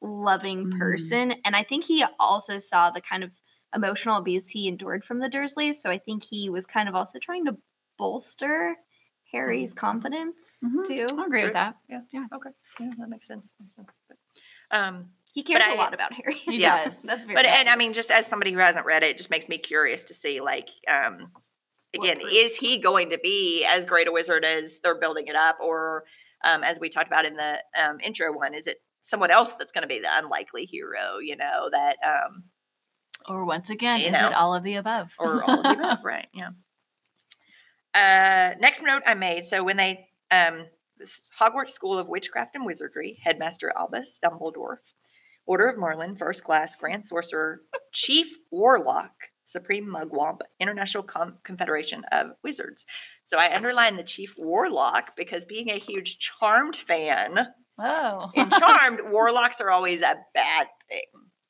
[0.02, 0.78] loving Mhm.
[0.80, 3.32] person, and I think he also saw the kind of
[3.76, 5.76] emotional abuse he endured from the Dursleys.
[5.76, 7.57] So I think he was kind of also trying to
[7.97, 8.76] bolster
[9.32, 10.86] Harry's confidence Mhm.
[10.86, 11.07] too.
[11.20, 11.47] I agree True.
[11.49, 11.76] with that.
[11.89, 12.26] Yeah, Yeah.
[12.34, 12.49] Okay.
[12.80, 13.53] Yeah, that makes sense.
[13.78, 13.97] Makes sense.
[14.07, 14.18] But,
[14.78, 16.36] um, He cares I- a lot about Harry.
[16.36, 16.86] He Yeah.
[16.86, 17.01] does.
[17.03, 19.30] That's very but and I mean, just as somebody who hasn't read it, it just
[19.30, 21.32] makes me curious to see, like, um,
[21.93, 22.32] again, proof?
[22.34, 26.05] is he going to be as great a wizard as they're building it up, or
[26.43, 29.72] um, as we talked about in the um, intro one, is it someone else that's
[29.72, 31.18] going to be the unlikely hero?
[31.20, 32.43] You know that, um,
[33.28, 34.28] Or once again, You is know.
[34.28, 35.14] it all of the above?
[35.20, 36.28] or all of the above, right?
[36.34, 36.50] Yeah.
[37.94, 39.46] Uh, next note I made.
[39.46, 40.66] So when they um,
[40.98, 44.78] this Hogwarts School of Witchcraft and Wizardry, Headmaster Albus Dumbledore,
[45.46, 47.62] Order of Merlin, First Class, Grand Sorcerer,
[47.94, 49.12] Chief Warlock,
[49.46, 52.86] Supreme Mugwump, International Com- Confederation of Wizards.
[53.24, 57.48] So I underlined the Chief Warlock because being a huge Charmed fan,
[57.78, 58.30] Whoa.
[58.36, 61.02] in Charmed, warlocks are always a bad thing.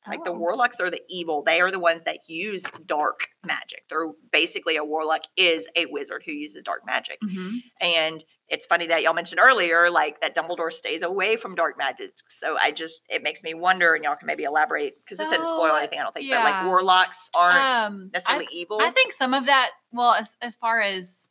[0.07, 0.37] Like the Oh.
[0.37, 1.43] warlocks are the evil.
[1.43, 3.83] They are the ones that use dark magic.
[3.89, 7.19] They're basically a warlock is a wizard who uses dark magic.
[7.21, 7.59] Mhm.
[7.81, 12.11] And it's funny that y'all mentioned earlier, like that Dumbledore stays away from dark magic.
[12.29, 15.47] So I just it makes me wonder, and y'all can maybe elaborate because this didn't
[15.47, 15.99] spoil anything.
[15.99, 18.79] I don't think, but like warlocks aren't Um, I- necessarily evil.
[18.81, 21.27] I think some of that, well, as, as far as,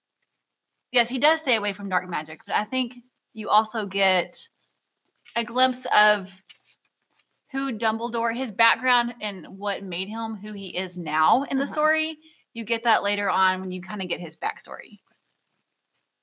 [0.93, 2.95] yes, he does stay away from dark magic, but I think
[3.33, 4.49] you also get
[5.35, 6.31] a glimpse of
[7.57, 11.73] who Dumbledore, his background and what made him who he is now in the Uh-huh.
[11.73, 12.19] story.
[12.53, 14.99] You get that later on when you kind of get his backstory.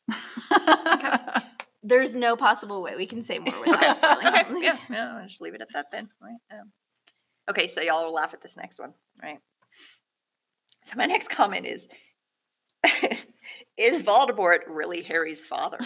[1.84, 5.42] There's no possible way we can say more without spoiling okay, yeah, yeah, I'll just
[5.42, 6.08] leave it at that then.
[6.22, 6.38] Right.
[6.52, 6.72] Um,
[7.50, 9.40] okay, so y'all will laugh at this next one, right?
[10.86, 11.88] So my next comment is:
[13.78, 15.80] Is Voldemort really Harry's father?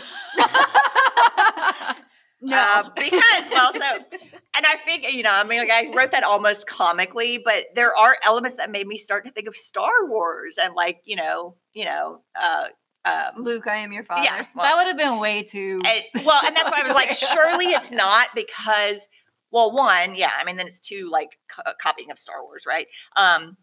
[2.42, 2.58] No.
[2.58, 3.80] Uh, because well, so
[4.56, 7.96] and I figure, you know, I mean, like I wrote that almost comically, but there
[7.96, 11.56] are elements that made me start to think of Star Wars and like, you know,
[11.74, 12.66] you know, uh,
[13.06, 14.24] um, Luke, I am your father.
[14.24, 15.82] yeah, well, that would have been way too.
[15.86, 19.08] and, well, and that's why I was like, surely it's not because,
[19.50, 22.88] well, one, yeah, I mean, then it's two, like co- copying of Star Wars, right?
[23.16, 23.56] Um,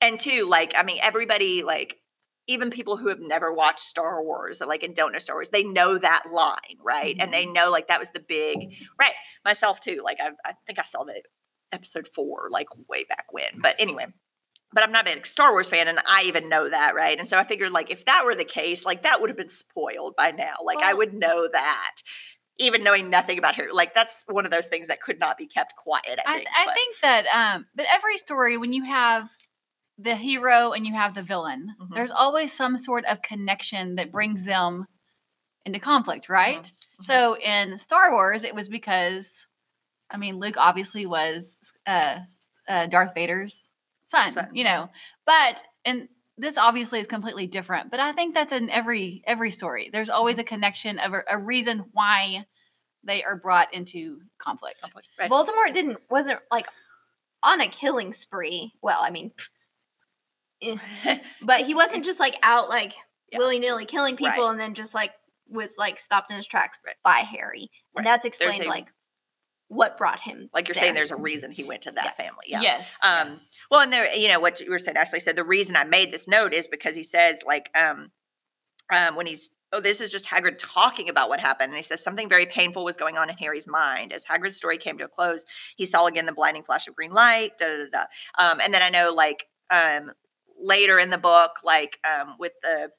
[0.00, 1.98] and two, like, I mean, everybody, like,
[2.48, 5.62] even people who have never watched Star Wars, like, and don't know Star Wars, they
[5.62, 7.14] know that line, right?
[7.20, 8.58] And they know, like, that was the big,
[8.98, 9.12] right?
[9.44, 10.00] Myself too.
[10.02, 11.22] Like, I, I think I saw the
[11.72, 13.60] episode four, like, way back when.
[13.60, 14.06] But anyway,
[14.72, 17.18] but I'm not a big Star Wars fan, and I even know that, right?
[17.18, 19.50] And so I figured, like, if that were the case, like, that would have been
[19.50, 20.54] spoiled by now.
[20.64, 21.96] Like, I would know that,
[22.58, 23.68] even knowing nothing about her.
[23.72, 26.18] Like, that's one of those things that could not be kept quiet.
[26.26, 26.48] I I, think.
[26.56, 29.28] I but- think that, um, but every story, when you have
[29.98, 31.94] the hero and you have the villain, Mhm.
[31.94, 34.86] there's always some sort of connection that brings them
[35.66, 36.64] into conflict, right?
[37.00, 37.04] Mhm.
[37.04, 39.46] So in Star Wars, it was because,
[40.10, 42.20] I mean, Luke obviously was uh,
[42.68, 43.70] uh, Darth Vader's
[44.04, 44.88] son, Son, you know,
[45.26, 47.90] but and this obviously is completely different.
[47.90, 49.90] But I think that's in every every story.
[49.92, 52.46] There's always a connection of a, a reason why
[53.02, 54.80] they are brought into conflict.
[54.80, 55.30] conflict, right?
[55.30, 56.68] Voldemort didn't wasn't like
[57.42, 58.72] on a killing spree.
[58.82, 59.32] Well, I mean,
[61.42, 62.92] but he wasn't just like out like
[63.32, 63.38] Yeah.
[63.38, 64.50] willy nilly killing people Right.
[64.50, 65.12] and then just like
[65.48, 66.96] was like stopped in his tracks Right.
[67.04, 67.70] by Harry.
[67.94, 68.00] Right.
[68.00, 68.92] And that's There's explained a- like
[69.68, 70.48] what brought him.
[70.54, 72.16] like you're saying, there's a reason he went to that Yes.
[72.16, 72.44] family.
[72.46, 72.60] Yeah.
[72.62, 72.90] Yes.
[73.02, 73.54] Um, yes.
[73.70, 76.10] Well, and there, you know, what you were saying, Ashley said the reason I made
[76.10, 78.10] this note is because he says, like, um,
[78.90, 81.68] um, when he's, oh, this is just Hagrid talking about what happened.
[81.72, 84.14] And he says something very painful was going on in Harry's mind.
[84.14, 85.44] As Hagrid's story came to a close,
[85.76, 88.04] he saw again the blinding flash of green light, da da da.
[88.38, 88.42] da.
[88.52, 90.12] Um, and then I know, like, um,
[90.60, 92.90] later in the book, like, um, with the,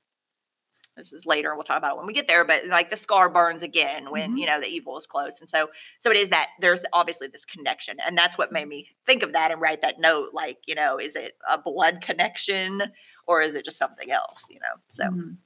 [0.98, 3.30] this is later, we'll talk about it when we get there, but like the scar
[3.30, 4.40] burns again when, Mhm.
[4.40, 5.40] you know, the evil is close.
[5.40, 8.90] And so, so it is that there's obviously this connection and that's what made me
[9.06, 12.82] think of that and write that note like you know is it a blood connection
[13.28, 15.38] or is it just something else you know so Mhm.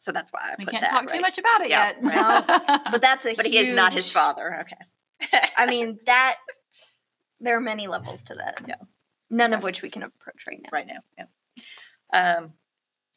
[0.00, 2.02] so that's why i we put can't that, talk too much about it Yeah, yet.
[2.02, 2.80] right.
[2.90, 6.38] But that's a but he is not his father okay I mean, that
[7.40, 8.58] there are many levels to that.
[8.66, 8.74] Yeah.
[9.30, 10.68] None of which we can approach right now.
[10.72, 11.26] right now yeah
[12.12, 12.52] um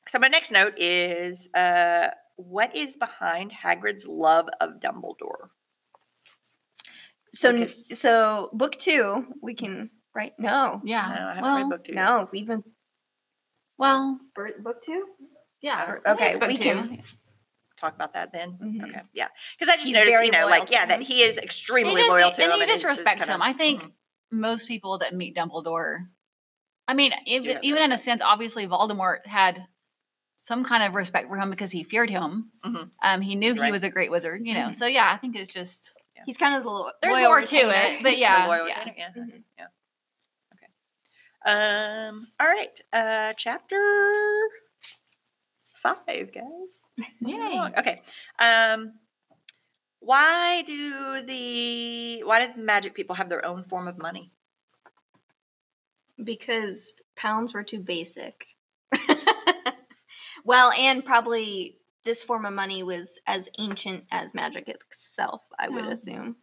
[0.08, 5.50] so my next note is uh what is behind hagrid's love of dumbledore
[7.36, 10.82] So Because- so book two, we can right no.
[10.84, 11.04] yeah.
[11.08, 12.06] I, don't I haven't well, read book two yet.
[12.06, 12.64] No, even
[13.80, 15.08] well, bir- book two?
[15.62, 15.89] yeah.
[15.89, 16.64] Or- I think okay, it's book we two.
[16.64, 17.04] can-
[17.76, 18.82] talk about that then Mhm.
[18.88, 19.28] okay yeah
[19.60, 21.96] because i just He's noticed you know like to yeah that he is He extremely
[22.02, 23.41] just- loyal to and him he just is- is respects kinda- him.
[23.41, 23.91] I think mhm.
[24.32, 26.08] most people that meet Dumbledore,
[26.88, 29.65] I mean, even, have even in a sense, obviously Voldemort had
[30.38, 32.51] some kind of respect for him because he feared him.
[32.65, 32.89] Mhm.
[33.01, 34.67] Um, he knew he was a great wizard, you know.
[34.69, 34.75] Mhm.
[34.75, 35.91] So yeah, I think it's just
[36.25, 37.95] He's kind of the lo- there's loyal more to retainer.
[37.97, 38.79] it, but The yeah, loyal yeah.
[38.79, 39.09] lieutenant, yeah.
[39.23, 39.43] Mhm.
[39.57, 39.67] Yeah.
[40.53, 41.51] Okay.
[42.09, 42.27] Um.
[42.39, 42.81] All right.
[42.93, 43.34] Uh.
[43.38, 43.77] Chapter
[45.75, 46.84] five, guys.
[47.21, 47.59] Yay.
[47.77, 48.01] Okay.
[48.39, 48.93] Um.
[49.99, 54.31] Why do the why do the magic people have their own form of money?
[56.24, 58.45] Because pounds were too basic.
[60.45, 65.86] well, and probably this form of money was as ancient as magic itself, I would
[65.86, 65.91] Yeah.
[65.91, 66.36] assume.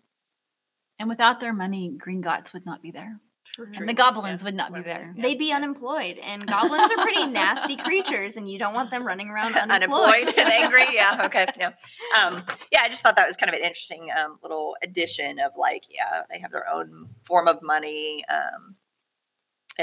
[0.98, 3.70] And without their money, Green Gringotts would not be there, True.
[3.74, 5.14] and the goblins would not be there.
[5.16, 5.22] yeah.
[5.22, 9.28] They'd be unemployed, and goblins are pretty nasty creatures, and you don't want them running
[9.28, 10.86] around unemployed, Unemployed and angry.
[10.94, 11.22] Yeah.
[11.26, 11.46] Okay.
[11.58, 11.72] Yeah.
[12.18, 12.42] Um.
[12.70, 12.82] Yeah.
[12.82, 16.22] I just thought that was kind of an interesting um, little addition of like, yeah,
[16.30, 18.24] they have their own form of money.
[18.30, 18.76] Um.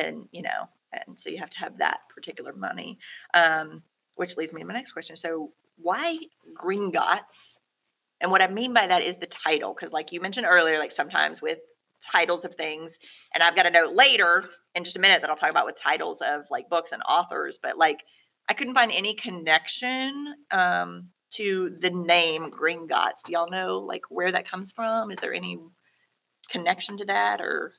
[0.06, 3.00] And you know, and so you have to have that particular money.
[3.34, 3.84] Um.
[4.20, 5.16] Which leads me to my next question.
[5.16, 6.18] So why
[6.60, 7.60] Gringotts?
[8.20, 10.92] And what I mean by that is the title, because like you mentioned earlier, like
[10.92, 11.60] sometimes with
[12.12, 12.98] titles of things,
[13.32, 15.80] and I've got a note later in just a minute that I'll talk about with
[15.80, 18.06] titles of like books and authors, but like
[18.50, 23.22] I couldn't find any connection um, to the name Gringotts.
[23.24, 25.12] Do y'all know like where that comes from?
[25.12, 25.60] Is there any
[26.50, 27.74] connection to that, or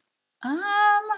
[0.44, 1.08] Um,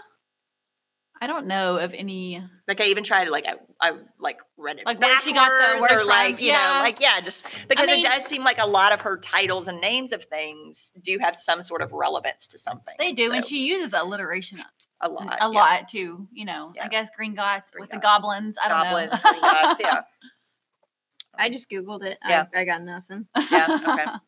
[1.23, 2.43] I don't know of any.
[2.67, 5.51] like I even tried to like I, I like read it Like where she got
[5.51, 6.75] the backwards word or from, like you yeah.
[6.77, 9.69] know like yeah just because mean- it does seem like a lot of her titles
[9.69, 12.95] and names of things do have some sort of relevance to something.
[12.99, 14.61] They do, and she uses alliteration
[15.03, 15.47] a lot a yeah.
[15.47, 16.27] lot too.
[16.33, 16.87] You know, Yeah.
[16.87, 18.57] I guess green Gringotts with the goblins.
[18.63, 19.07] I don't know.
[19.07, 19.41] goblins, know.
[19.41, 20.01] Gringotts, yeah.
[21.35, 22.19] I just googled it.
[22.27, 22.47] Yeah.
[22.55, 23.27] I, I got nothing.
[23.51, 24.11] Yeah, okay.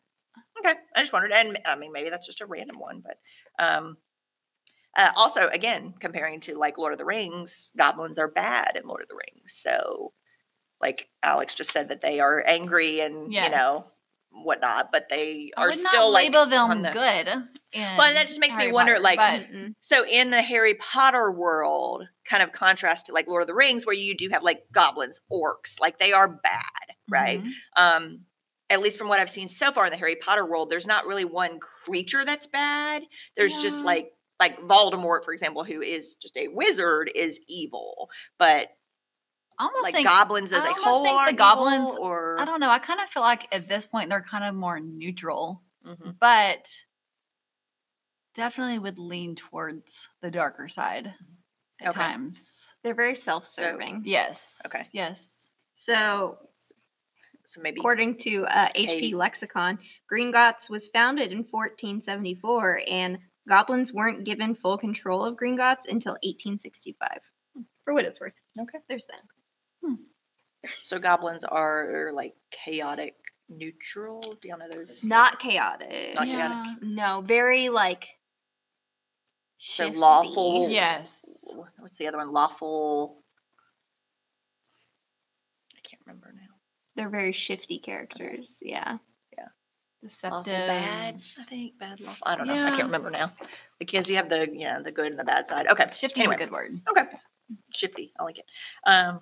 [0.65, 3.17] Okay, I just wondered, and I mean, maybe that's just a random one, but
[3.61, 3.97] um,
[4.95, 9.01] uh, also, again, comparing to like Lord of the Rings, goblins are bad in Lord
[9.01, 9.53] of the Rings.
[9.53, 10.13] So,
[10.81, 13.83] like Alex just said, that they are angry and you know
[14.31, 17.27] whatnot, but they I are would still not like label them the- good.
[17.97, 19.47] Well, and that just makes me wonder, Potter, like, but
[19.81, 23.85] So in the Harry Potter world, kind of contrast to like Lord of the Rings,
[23.85, 27.41] where you do have like goblins, orcs, like they are bad, right?
[27.43, 27.51] Mhm.
[27.75, 28.19] Um,
[28.69, 31.05] at least from what I've seen so far in the Harry Potter world, there's not
[31.05, 33.03] really one creature that's bad.
[33.37, 38.09] There's just like like Voldemort, for example, who is just a wizard, is evil,
[38.39, 38.69] but
[39.59, 42.39] I almost like think goblins as I a whole think the are evil, goblins- or
[42.39, 42.69] I don't know.
[42.69, 46.17] I kind of feel like at this point they're kind of more neutral, Mhm.
[46.19, 46.73] but
[48.33, 51.13] definitely would lean towards the darker side
[51.79, 51.99] at Okay.
[51.99, 52.67] times.
[52.83, 54.01] They're very self-serving.
[54.05, 54.59] Yes.
[54.65, 54.87] Okay.
[54.91, 55.49] Yes.
[55.75, 56.39] So,
[57.45, 59.15] so maybe according to uh, HP Kate.
[59.15, 59.77] Lexicon,
[60.11, 67.19] Gringotts was founded in 1474, and goblins weren't given full control of Gringotts until 1865.
[67.83, 68.39] For what it's worth.
[68.59, 68.79] Okay.
[68.87, 69.21] There's that.
[69.83, 69.95] Hmm.
[70.83, 73.15] so goblins are like chaotic
[73.49, 74.37] neutral.
[74.41, 75.03] Do y'all know those?
[75.03, 76.15] Not chaotic.
[76.15, 76.63] Not yeah.
[76.63, 76.83] chaotic.
[76.83, 78.07] No, very like.
[79.59, 79.99] So shifty.
[79.99, 80.69] lawful.
[80.69, 81.45] Yes.
[81.77, 82.31] What's the other one?
[82.31, 83.23] Lawful.
[85.73, 86.41] I can't remember now.
[86.95, 88.59] They're very shifty characters.
[88.61, 88.97] Yeah.
[90.03, 90.31] Deceptive.
[90.53, 91.21] Lawful bad.
[91.39, 92.23] I think bad lawful.
[92.27, 92.53] I don't know.
[92.53, 92.69] I Yeah.
[92.71, 93.31] can't remember now
[93.79, 95.67] because you have the yeah the good and the bad side.
[95.67, 95.89] Okay.
[95.93, 96.35] Shifty Anyway.
[96.35, 96.71] is a good word.
[96.89, 97.03] Okay.
[97.73, 98.13] Shifty.
[98.19, 98.45] I like it.
[98.85, 99.21] Um.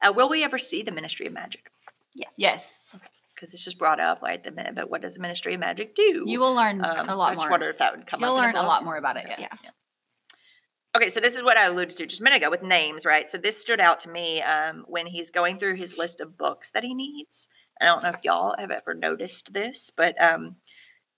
[0.00, 1.70] Uh, will we ever see the Ministry of Magic?
[2.14, 2.32] Yes.
[2.36, 2.96] Yes.
[3.34, 4.74] Because it's just brought up right at the minute.
[4.74, 6.22] But what does the Ministry of Magic do?
[6.26, 7.50] You will learn Um, a so I lot just more.
[7.50, 8.38] wondered if that would come You'll up.
[8.38, 8.68] in learn a book.
[8.68, 9.26] lot more about it.
[9.28, 9.36] Yeah.
[9.40, 9.60] Yes.
[9.64, 9.70] Yeah.
[10.96, 13.28] Okay, so this is what I alluded to just a minute ago with names, right?
[13.28, 16.70] So this stood out to me um, when he's going through his list of books
[16.70, 17.48] that he needs.
[17.80, 20.56] I don't know if y'all have ever noticed this, but um,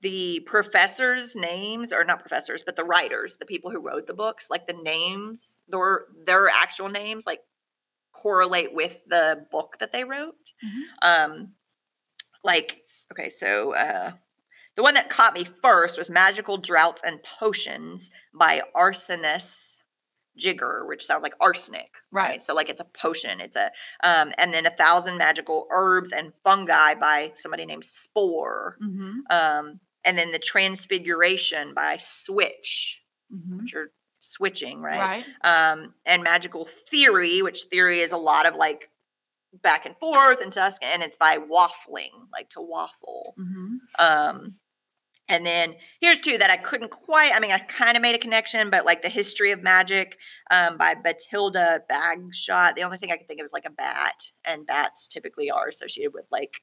[0.03, 4.49] the professors' names, or not professors, but the writers, the people who wrote the books,
[4.51, 7.41] like the names, their their actual names, like
[8.13, 10.53] correlate with the book that they wrote.
[10.65, 10.83] Mhm.
[11.03, 11.55] Um,
[12.45, 12.83] like,
[13.13, 14.13] okay, so uh,
[14.77, 19.80] the one that caught me first was Magical Droughts and Potions by Arsenius
[20.39, 22.43] Jigger, which sounds like arsenic, Right.
[22.43, 23.41] So like it's a potion.
[23.41, 23.71] It's a
[24.03, 28.77] um, and then a thousand magical herbs and fungi by somebody named Spore.
[28.83, 29.19] Mm-hmm.
[29.31, 33.03] Um, and then the Transfiguration by Switch,
[33.33, 33.59] Mm-hmm.
[33.59, 35.25] which are switching, Right.
[35.45, 38.91] um, and magical theory, which theory is a lot of like
[39.63, 43.35] back and forth and tusk, and it's by waffling, like to waffle.
[43.39, 43.77] Mm-hmm.
[44.05, 44.55] Um,
[45.31, 47.33] and then here's two that I couldn't quite.
[47.33, 50.19] I mean, I kind of made a connection, but like the history of magic
[50.51, 52.75] um, by Batilda Bagshot.
[52.75, 55.69] The only thing I could think of is like a bat, and bats typically are
[55.69, 56.61] associated with like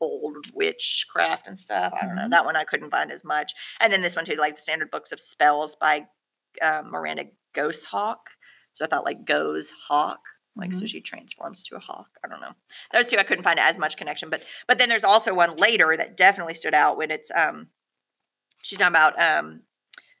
[0.00, 1.92] old witchcraft and stuff.
[2.00, 2.30] I don't know Mhm.
[2.30, 2.56] that one.
[2.56, 3.54] I couldn't find as much.
[3.80, 6.06] And then this one too, like the standard books of spells by
[6.60, 7.24] um, Miranda
[7.54, 8.30] Goshawk.
[8.74, 10.20] So I thought like goes hawk,
[10.56, 10.88] like so Mhm.
[10.88, 12.08] she transforms to a hawk.
[12.24, 12.52] I don't know.
[12.92, 15.96] Those two I couldn't find as much connection, but but then there's also one later
[15.96, 17.68] that definitely stood out when it's um
[18.62, 19.60] she's talking about um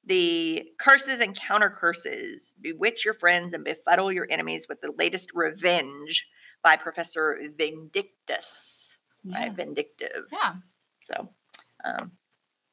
[0.04, 5.30] the curses and counter curses bewitch your friends and befuddle your enemies with the latest
[5.32, 6.26] revenge
[6.62, 8.96] by Professor Vindictus.
[9.24, 10.24] Right, vindictive.
[10.32, 10.54] Yeah.
[11.02, 11.28] So
[11.84, 12.12] um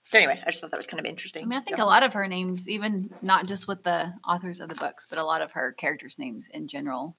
[0.02, 1.44] so anyway, I just thought that was kind of interesting.
[1.44, 1.84] I mean, I think Yeah.
[1.84, 5.20] a lot of her names, even not just with the authors of the books, but
[5.20, 7.16] a lot of her characters' names in general,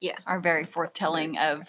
[0.00, 0.16] Yeah.
[0.26, 1.68] are very foretelling of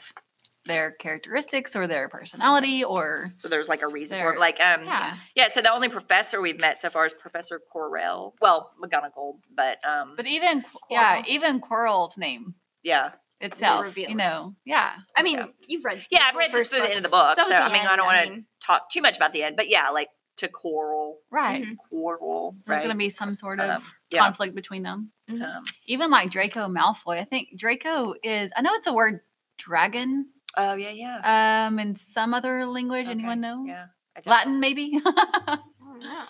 [0.70, 4.40] their characteristics or their personality or So there's like a reason for it.
[4.40, 5.18] Like um yeah.
[5.36, 8.34] yeah, so the only professor we've met so far is Professor Quirrell.
[8.40, 12.54] Well, McGonagall, but um But even yeah, even Quirrell's name
[12.84, 13.12] yeah.
[13.42, 15.46] itself, reveal you know, yeah, I mean, Yeah.
[15.68, 16.06] you've read.
[16.10, 17.74] Yeah, I've read first through the end of the book, Some so at I the
[17.74, 20.08] mean I don't want to mean, talk too much about the end, but yeah, like
[20.38, 21.64] to quarrel, right.
[21.64, 21.76] Mhm.
[21.90, 22.84] quarrel, There's right?
[22.86, 24.22] going to be some sort of Um, yeah.
[24.22, 25.12] conflict between them.
[25.30, 25.42] Mhm.
[25.44, 28.54] um, Even like Draco Malfoy, I think Draco is.
[28.56, 29.20] I know it's a word
[29.58, 30.30] dragon.
[30.58, 31.68] Oh yeah, yeah.
[31.68, 33.66] Um, in some other language, Okay, anyone know?
[33.68, 33.86] Yeah,
[34.16, 35.00] I don't Latin, maybe.
[35.06, 36.24] I don't know.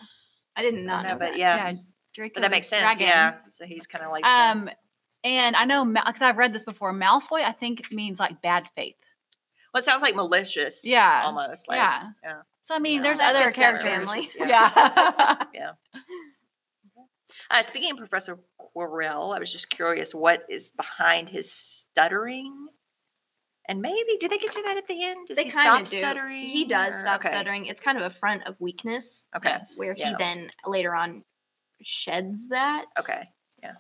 [0.56, 1.38] I did not don't know, know, but that.
[1.38, 1.74] yeah,
[2.14, 2.34] Draco.
[2.36, 2.82] but that makes is sense.
[2.82, 3.08] dragon.
[3.08, 4.70] Yeah, so he's kind of like the- Um,
[5.24, 6.94] and I know because I've read this before.
[6.94, 8.96] Malfoy, I think means like bad faith.
[9.74, 10.82] well, it sounds like malicious.
[10.84, 12.10] Yeah, almost like yeah.
[12.24, 12.42] yeah.
[12.64, 14.10] So I mean, Yeah, there's other fits that characters.
[14.10, 14.30] family.
[14.50, 15.36] Yeah.
[17.52, 22.68] Uh, speaking of Professor Quirrell, I was just curious what is behind his stuttering.
[23.70, 25.28] And maybe do they get to that at the end?
[25.28, 25.98] Does They he kind stop of do.
[26.00, 26.42] stuttering?
[26.48, 27.30] He does or- stop okay.
[27.30, 27.68] stuttering.
[27.68, 29.58] It's kind of a front of weakness Okay.
[29.78, 30.10] Where Yeah.
[30.10, 31.24] he then later on
[31.82, 32.86] sheds that.
[33.00, 33.24] Okay.
[33.64, 33.74] Yeah.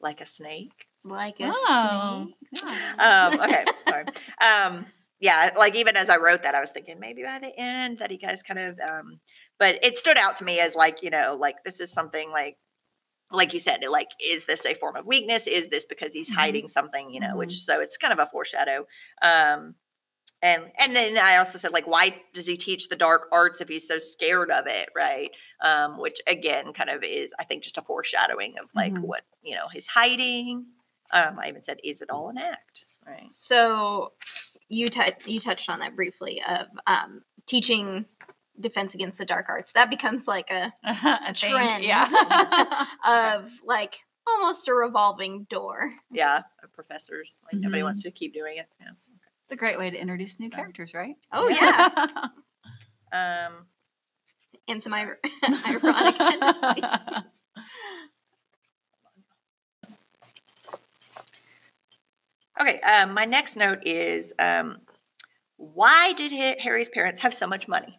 [0.00, 0.86] Like a snake.
[1.04, 2.28] Like a Oh.
[2.54, 2.62] snake.
[2.64, 3.28] yeah.
[3.32, 3.64] Um, okay.
[3.88, 4.04] Sorry.
[4.40, 4.86] Um,
[5.20, 8.10] yeah, like even as I wrote that, I was thinking maybe by the end that
[8.12, 9.18] he guys kind of um
[9.58, 12.56] but it stood out to me as like, you know, like this is something like
[13.30, 15.46] like you said, like, is this a form of weakness?
[15.46, 16.34] Is this because he's Mhm.
[16.34, 17.58] hiding something, you know, which Mhm.
[17.64, 18.86] so it's kind of a foreshadow.
[19.22, 19.74] Um
[20.40, 23.68] and and then I also said like, why does he teach the dark arts if
[23.68, 25.30] he's so scared of it, right?
[25.60, 29.00] Um, which again, kind of is I think just a foreshadowing of like Mhm.
[29.02, 30.66] what you know he's hiding.
[31.10, 33.32] Um, I even said, is it all an act, right?
[33.32, 34.12] So
[34.68, 38.06] you tou you touched on that briefly of um, teaching
[38.60, 39.72] defense against the dark arts.
[39.72, 41.84] That becomes like a a thing, Trend.
[41.84, 42.08] Yeah.
[43.06, 45.92] of like almost a revolving door.
[46.10, 47.84] Yeah, of professors like nobody Mhm.
[47.86, 48.66] wants to keep doing it.
[48.80, 48.88] Yeah.
[49.44, 51.14] it's a great way to introduce new characters, right?
[51.32, 51.88] Oh yeah,
[53.12, 53.66] Um,
[54.68, 55.18] and some ir-
[55.66, 56.82] ironic tendency.
[62.60, 64.78] okay, um, my next note is um,
[65.56, 67.98] why did Harry's parents have so much money?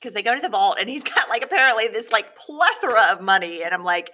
[0.00, 3.20] Because they go to the vault and he's got like apparently this like plethora of
[3.20, 4.10] money, and I'm like,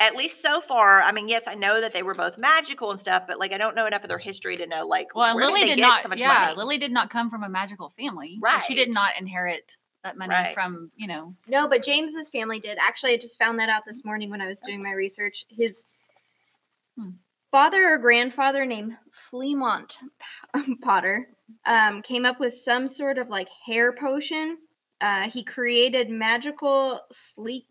[0.00, 1.00] at least so far.
[1.02, 3.58] I mean, yes, I know that they were both magical and stuff, but like I
[3.58, 5.74] don't know enough of their history to know like Well, and where Lily did they
[5.76, 6.02] did get not.
[6.02, 6.56] so much yeah, money?
[6.56, 10.30] Lily did not come from a magical family, so she did not inherit that money
[10.34, 10.54] Right.
[10.54, 11.34] from you know.
[11.46, 12.78] No, but James's family did.
[12.80, 15.44] Actually, I just found that out this morning when I was doing my research.
[15.48, 15.82] His
[16.98, 17.10] Hmm.
[17.50, 18.96] father or grandfather named
[19.30, 19.92] Fleamont
[20.82, 21.28] Potter
[21.66, 24.58] um, came up with some sort of like hair potion.
[25.00, 27.64] Uh, he created magical sleek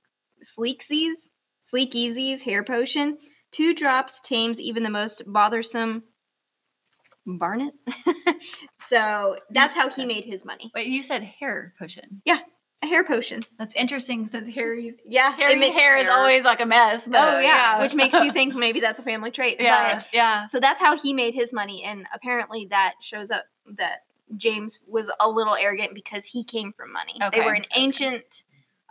[0.57, 1.29] sleeksies,
[1.65, 3.17] sleek easies hair potion.
[3.51, 6.03] Two drops tames even the most bothersome
[7.25, 7.73] Barnet.
[8.87, 10.71] so that's how he made his money.
[10.73, 12.21] Wait, you said hair potion.
[12.25, 12.39] Yeah,
[12.81, 13.43] a hair potion.
[13.59, 16.13] That's interesting since Harry's Yeah, Harry's it ma- hair is hair.
[16.13, 17.07] always like a mess.
[17.07, 19.57] But Oh yeah, which makes you think maybe that's a family trait.
[19.61, 20.45] yeah, But, yeah.
[20.47, 23.45] so that's how he made his money, and apparently that shows up
[23.77, 24.03] that
[24.37, 27.19] James was a little arrogant because he came from money.
[27.31, 28.43] They were an ancient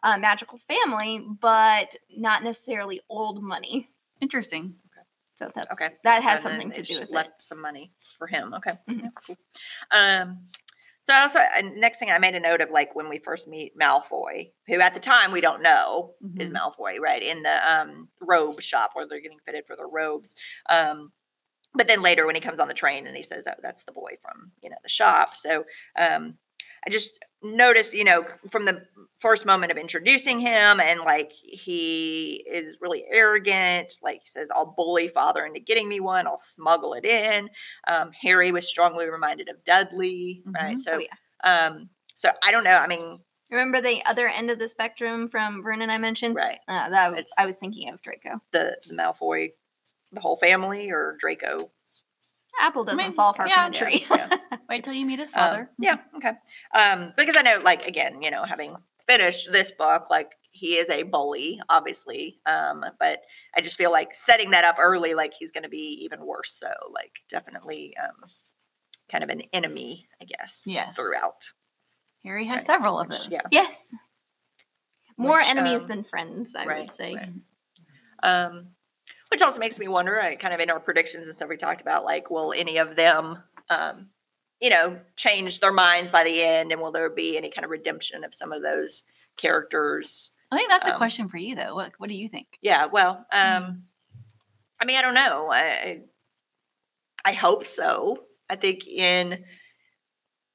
[0.02, 3.88] uh, magical family, but not necessarily old money.
[4.20, 4.74] Interesting.
[4.92, 5.06] Okay.
[5.34, 5.94] So that's Okay.
[6.04, 7.14] that has So something to do with it.
[7.14, 8.52] left some money for him.
[8.54, 8.72] Okay.
[8.88, 9.02] Mhm.
[9.02, 9.36] Yeah, cool.
[9.90, 10.46] Um,
[11.04, 13.48] so I also and next thing I made a note of like when we first
[13.48, 16.56] meet Malfoy, who at the time we don't know is Mhm.
[16.56, 17.22] Malfoy, right?
[17.22, 20.34] In the um robe shop where they're getting fitted for their robes.
[20.68, 21.10] Um
[21.74, 23.92] but then later when he comes on the train and he says, Oh, that's the
[23.92, 25.36] boy from, you know, the shop.
[25.36, 25.64] So
[25.98, 26.34] um
[26.86, 27.10] I just
[27.42, 28.82] noticed, you know, from the
[29.18, 34.74] first moment of introducing him and like he is really arrogant, like he says, I'll
[34.76, 37.48] bully father into getting me one, I'll smuggle it in.
[37.86, 40.76] Um, Harry was strongly reminded of Dudley, right?
[40.76, 40.80] Mhm.
[40.80, 41.66] So Oh, yeah.
[41.66, 42.76] um so I don't know.
[42.76, 46.34] I mean, Remember the other end of the spectrum from Vernon I mentioned?
[46.36, 46.60] right.
[46.68, 48.40] Uh, that was, I was thinking of Draco.
[48.52, 49.52] The the Malfoy,
[50.12, 51.70] the whole family or Draco.
[52.60, 54.06] Apple doesn't mean, fall far yeah, from the tree.
[54.10, 54.36] yeah.
[54.68, 55.70] Wait till you meet his Um, father.
[55.78, 56.32] yeah, okay.
[56.74, 60.90] Um, because I know, like, again, you know, having finished this book, like, he is
[60.90, 62.40] a bully, obviously.
[62.44, 63.20] Um, but
[63.56, 66.52] I just feel like setting that up early, like, he's going to be even worse.
[66.52, 68.28] So, like, definitely um,
[69.10, 70.96] kind of an enemy, I guess, Yes.
[70.96, 71.48] throughout.
[72.24, 73.28] Harry has right, several of those.
[73.30, 73.40] yeah.
[73.50, 73.94] yes.
[75.16, 77.14] More Which, enemies um, than friends, I right, would say.
[77.14, 77.32] right.
[78.22, 78.66] Um,
[79.30, 81.80] which also makes me wonder, I kind of in our predictions and stuff we talked
[81.80, 84.08] about, like, will any of them, um,
[84.60, 87.70] you know, change their minds by the end, and will there be any kind of
[87.70, 89.02] redemption of some of those
[89.36, 90.32] characters?
[90.50, 91.74] I think that's a Um, question for you though.
[91.74, 92.48] What What do you think?
[92.60, 93.78] Yeah, well, um, Mm-hmm.
[94.80, 95.48] I mean, I don't know.
[95.52, 96.02] I
[97.24, 98.24] I hope so.
[98.48, 99.44] I think in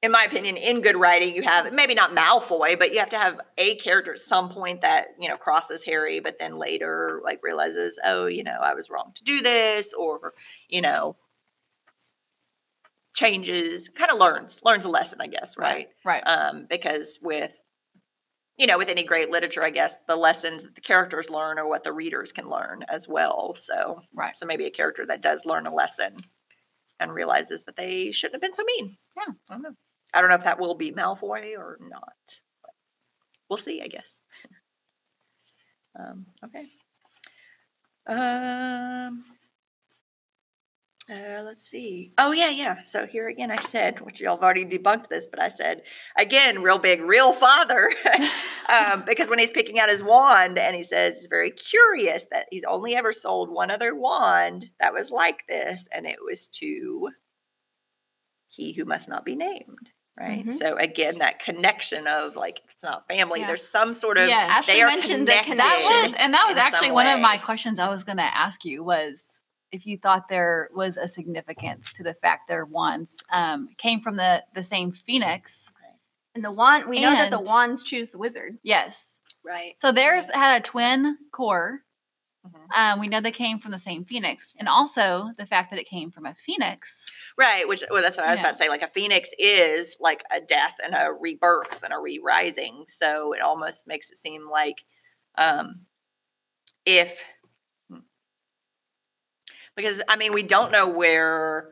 [0.04, 3.18] in my opinion, in good writing, you have maybe not Malfoy, but you have to
[3.18, 7.42] have a character at some point that you know crosses Harry, but then later like
[7.44, 10.34] realizes, oh, you know, I was wrong to do this, or
[10.70, 11.16] you know,
[13.16, 15.88] changes, kind of learns learns a lesson, I guess, right?
[16.04, 16.22] Right.
[16.26, 17.52] um, because with
[18.58, 21.68] you know with any great literature i guess the lessons that the characters learn are
[21.68, 24.36] what the readers can learn as well so Right.
[24.38, 26.16] so maybe a character that does learn a lesson
[27.02, 29.34] and realizes that they shouldn't have been so mean Yeah.
[29.50, 29.76] i don't know
[30.16, 32.40] i don't know if that will be malfoy or not
[33.50, 34.22] we'll see i guess
[36.00, 36.66] um, okay
[38.08, 39.24] um
[41.08, 42.14] uh, let's see.
[42.18, 42.82] Oh yeah, yeah.
[42.84, 45.84] So here again, I said, which y'all have already debunked this, but I said
[46.18, 47.94] again, real big, real father,
[48.70, 52.48] um, because when he's picking out his wand, and he says he's very curious that
[52.50, 57.10] he's only ever sold one other wand that was like this, and it was to
[58.48, 59.92] he who must not be named.
[60.18, 60.46] Right.
[60.46, 60.58] Mhm.
[60.58, 63.42] So again, that connection of like it's not family.
[63.42, 63.48] Yeah.
[63.48, 64.50] There's some sort of Yes.
[64.50, 65.60] Ashley they are mentioned the connected.
[65.60, 68.64] That was, and that was actually one of my questions I was going to ask
[68.64, 69.42] you was
[69.74, 74.16] if you thought there was a significance to the fact their wands um, came from
[74.16, 75.72] the the same phoenix.
[76.34, 78.58] And the wand, we know that the wands choose the wizard.
[78.62, 79.20] Yes.
[79.46, 79.74] right.
[79.80, 81.85] So theirs had a twin core,
[82.46, 82.68] Mhm.
[82.76, 85.88] Um, we know they came from the same phoenix, and also the fact that it
[85.88, 87.10] came from a phoenix.
[87.38, 88.44] Right, which well, that's what I was Yeah.
[88.44, 88.70] about to say.
[88.70, 92.86] Like a phoenix is like a death and a rebirth and a re-rising.
[92.88, 94.86] So it almost makes it seem like
[95.38, 95.86] um
[96.86, 97.20] if
[97.90, 98.00] hmm.
[99.76, 101.72] because I mean we don't know where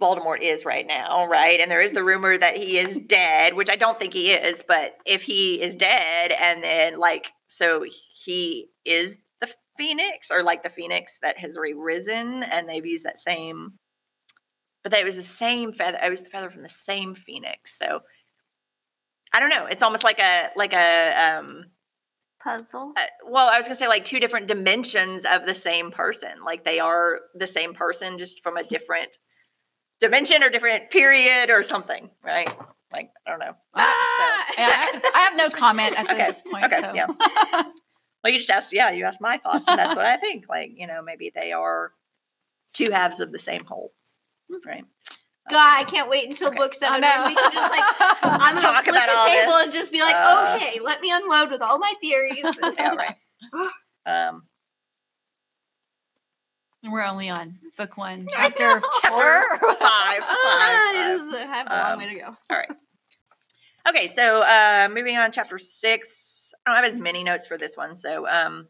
[0.00, 1.60] Voldemort is right now, right?
[1.60, 4.62] And there is the rumor that he is dead, which I don't think he is,
[4.66, 7.84] but if he is dead and then like so
[8.14, 9.16] he is
[9.76, 13.74] phoenix or like the phoenix that has re-risen and they've used that same
[14.84, 15.98] but that it was the same feather.
[16.00, 17.76] It was the feather from the same phoenix.
[17.76, 18.00] So
[19.32, 19.66] I don't know.
[19.66, 21.64] It's almost like a like a um.
[22.42, 22.92] Puzzle.
[22.94, 26.44] uh, well, I was gonna say like two different dimensions of the same person.
[26.44, 29.16] Like they are the same person, just from a different
[29.98, 32.52] dimension or different period or something, right?
[32.92, 33.54] Like I don't know.
[33.74, 34.44] Ah!
[34.58, 36.64] Yeah, I, I have no comment at Okay, this point.
[36.66, 36.92] okay, so.
[36.94, 37.06] yeah.
[38.24, 38.72] Well, you just asked.
[38.72, 40.46] Yeah, you asked my thoughts, and that's what I think.
[40.48, 41.92] Like you know, maybe they are
[42.72, 43.92] two halves of the same whole,
[44.66, 44.84] right?
[45.50, 46.56] God, I can't wait until Okay.
[46.56, 47.24] books Oh, no.
[47.26, 47.84] we can just like
[48.22, 49.64] I'm gonna flip about the table this.
[49.64, 52.46] and just be like, Uh, okay, let me unload with all my theories.
[52.78, 53.16] Yeah, right.
[54.06, 54.42] Um,
[56.82, 58.80] We're only on book one, chapter know.
[59.02, 59.74] chapter four.
[59.76, 62.26] five, five, this I have a long Um, way to go.
[62.50, 62.70] All right.
[63.88, 66.43] Okay, so uh, moving on, chapter six.
[66.66, 68.68] I don't have as many notes for this one, so um,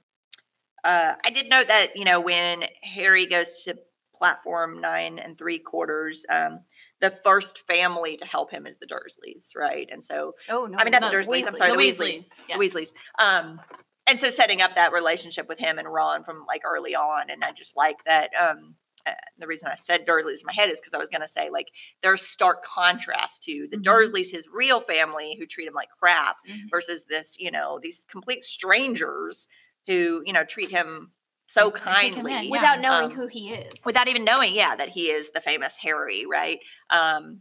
[0.84, 3.76] uh, I did note that you know when Harry goes to
[4.16, 6.61] platform nine and three quarters, um,
[7.01, 9.88] the first family to help him is the Dursleys, right?
[9.90, 11.47] And so Oh no, I mean, not no, the Dursleys.
[11.47, 12.28] I'm sorry, the the Weasleys.
[12.28, 12.92] Weasleys, The Weasleys.
[13.18, 13.61] Um,
[14.07, 17.42] and so setting up that relationship with him and Ron from like early on, and
[17.42, 18.30] I just like that.
[18.40, 18.74] Um,
[19.07, 21.28] uh, the reason I said Dursleys in my head is because I was going to
[21.28, 21.68] say like
[22.02, 23.82] there's stark contrast to the Mhm.
[23.82, 26.70] Dursleys, his real family, who treat him like crap, Mhm.
[26.70, 29.48] versus this, you know, these complete strangers
[29.86, 31.12] who you know treat him
[31.46, 32.50] so take him kindly in, yeah.
[32.50, 33.84] without knowing um, who he is.
[33.84, 36.59] without even knowing, yeah, that he is the famous Harry, right?
[36.88, 37.40] Um,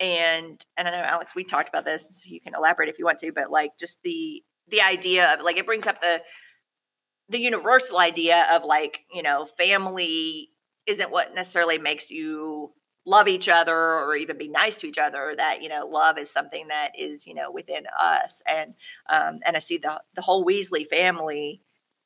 [0.00, 3.04] and and I know Alex, we talked about this, so you can elaborate if you
[3.04, 6.22] want to, but like just the the idea of like it brings up the
[7.28, 10.50] the universal idea of like you know family
[10.86, 12.72] isn't what necessarily makes you
[13.06, 16.30] love each other or even be nice to each other that you know love is
[16.30, 18.74] something that is you know within us and
[19.10, 21.60] um and i see the the whole weasley family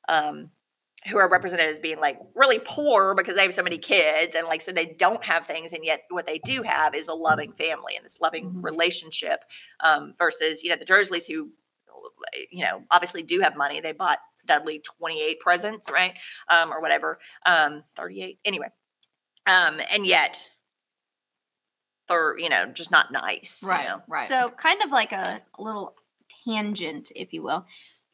[0.09, 0.49] um
[1.07, 4.45] who are represented as being like really poor because they have so many kids and
[4.47, 7.53] like so they don't have things and yet what they do have is a loving
[7.53, 8.61] family and this loving Mhm.
[8.61, 9.45] relationship
[9.79, 11.49] um versus you know the dursleys who
[12.51, 16.13] you know obviously do have money they bought dudley 28 presents right
[16.49, 18.67] um or whatever um 38 anyway
[19.45, 20.43] um and yet
[22.07, 24.01] they're you know just not nice you Right, know?
[24.07, 24.27] right.
[24.27, 25.95] So kind of like a, a little
[26.45, 27.65] tangent, if you will.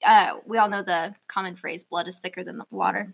[0.03, 3.13] Uh, we all know the common phrase "blood is thicker than the water."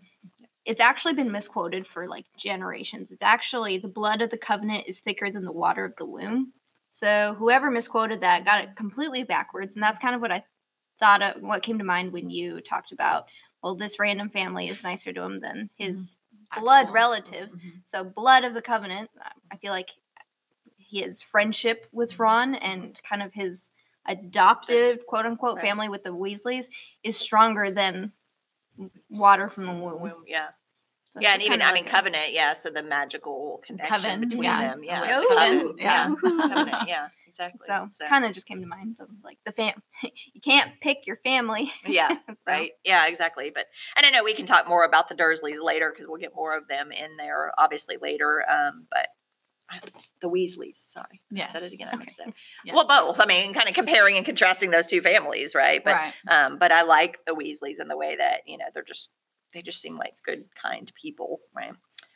[0.64, 3.10] It's actually been misquoted for like generations.
[3.12, 6.52] It's actually the blood of the covenant is thicker than the water of the womb.
[6.90, 10.44] So whoever misquoted that got it completely backwards, and that's kind of what I
[11.02, 11.42] thought of.
[11.42, 13.26] What came to mind when you talked about,
[13.62, 16.18] well, this random family is nicer to him than his
[16.60, 17.56] blood Actual- relatives.
[17.56, 17.80] Mhm.
[17.84, 19.10] So blood of the covenant.
[19.50, 19.90] I feel like
[20.78, 23.70] his friendship with Ron and kind of his
[24.06, 25.64] adopted quote unquote Right.
[25.64, 26.66] family with the Weasleys
[27.02, 28.12] is stronger than
[29.10, 30.24] water from the womb.
[30.26, 30.48] Yeah
[31.10, 34.20] So yeah and even i mean like a- covenant yeah so the magical connection Coven,
[34.20, 34.60] between yeah.
[34.62, 36.14] them yeah Ooh, Coven, yeah.
[36.20, 39.82] covenant, yeah exactly So, kind of just came to mind of like the fam.
[40.02, 41.72] you can't pick your family.
[41.86, 43.66] yeah So, right yeah exactly but
[43.96, 46.56] and i know we can talk more about the dursleys later because we'll get more
[46.56, 49.08] of them in there obviously later um but
[50.20, 52.34] the weasleys sorry I said it again i mixed it up.
[52.64, 52.74] Yes.
[52.76, 56.12] well both i mean kind of comparing and contrasting those two families right but right.
[56.28, 59.10] um but i like the weasleys in the way that you know they're just
[59.54, 61.72] they just seem like good kind people right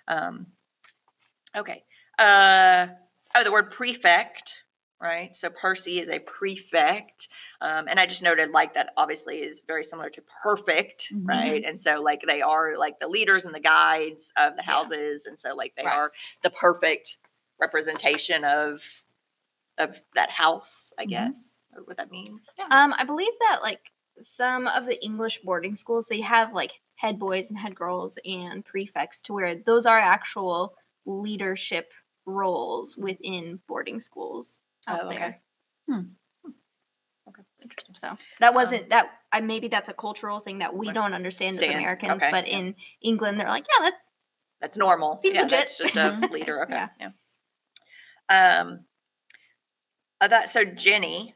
[0.09, 0.47] um
[1.57, 1.83] okay
[2.19, 2.89] uh
[3.35, 4.65] oh the word prefect
[5.01, 7.29] right so percy is a prefect
[7.61, 11.27] um, and i just noted like that obviously is very similar to perfect Mhm.
[11.27, 14.73] right and so like they are like the leaders and the guides of the Yeah.
[14.73, 15.97] houses and so like they Right.
[15.97, 17.19] are the perfect
[17.61, 18.81] representation of
[19.79, 21.11] of that house i Mhm.
[21.11, 23.91] guess or what that means Um, I believe that like
[24.23, 28.65] some of the English boarding schools they have like head boys and head girls and
[28.65, 30.75] prefects to where those are actual
[31.05, 31.93] leadership
[32.25, 35.19] roles within boarding schools out Oh, okay.
[35.19, 35.41] there.
[35.89, 36.01] Hmm.
[37.29, 39.11] okay interesting So that wasn't that.
[39.33, 42.59] I maybe that's a cultural thing that we don't understand as Americans, okay, but yeah.
[42.59, 43.95] in England they're like, yeah, that
[44.61, 45.19] That's normal.
[45.21, 45.59] Seems yeah, legit.
[45.59, 46.63] That's just a leader.
[46.65, 46.75] Okay.
[46.75, 46.89] Yeah.
[48.31, 48.61] Yeah.
[48.61, 48.81] Um.
[50.21, 51.35] Uh, that so Ginny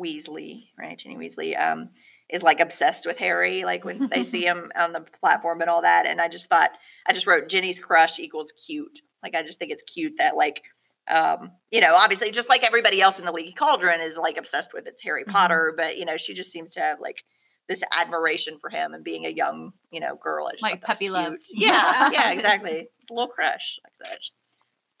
[0.00, 0.98] Weasley, right?
[0.98, 1.60] Ginny Weasley.
[1.60, 1.90] Um,
[2.30, 5.82] is like obsessed with Harry, like when they see him on the platform and all
[5.82, 6.06] that.
[6.06, 6.70] And I just thought,
[7.06, 9.00] I just wrote Ginny's crush equals cute.
[9.22, 10.62] Like, I just think it's cute that, like,
[11.08, 14.72] um, you know, obviously, just like everybody else in the Leaky Cauldron is like obsessed
[14.72, 15.32] with it's Harry Mhm.
[15.32, 17.24] Potter, but you know, she just seems to have like
[17.68, 20.46] this admiration for him and being a young, you know, girl.
[20.46, 21.34] I Like thought that was puppy love.
[21.50, 22.88] Yeah, yeah, exactly.
[23.00, 24.20] It's a little crush like that.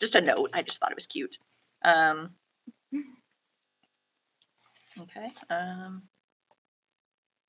[0.00, 0.50] Just a note.
[0.52, 1.38] I just thought it was cute.
[1.84, 2.30] Um,
[5.00, 5.32] okay.
[5.50, 6.02] Um,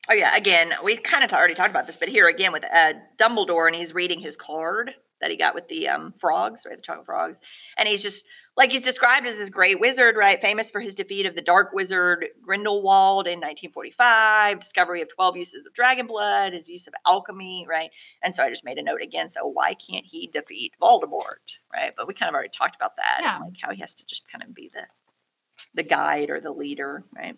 [0.10, 0.36] oh yeah.
[0.36, 3.76] Again, we kind of already talked about this, but here again with uh, Dumbledore, and
[3.76, 4.94] he's reading his card
[5.26, 6.76] that he got with the um, frogs, right?
[6.76, 7.40] The chocolate frogs,
[7.78, 10.40] and he's just like he's described as this great wizard, right?
[10.40, 15.66] Famous for his defeat of the Dark Wizard Grindelwald in 1945, discovery of 12 uses
[15.66, 17.90] of dragon blood, his use of alchemy, right?
[18.22, 19.28] And so I just made a note again.
[19.30, 21.94] So why can't he defeat Voldemort, right?
[21.98, 23.38] But we kind of already talked about that, Yeah.
[23.38, 24.84] and like how he has to just kind of be the
[25.74, 27.36] the guide or the leader, right?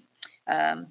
[0.48, 0.88] Um,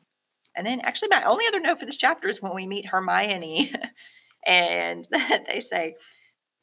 [0.57, 3.72] and then actually, my only other note for this chapter is when we meet Hermione,
[4.47, 5.07] and
[5.53, 5.97] they say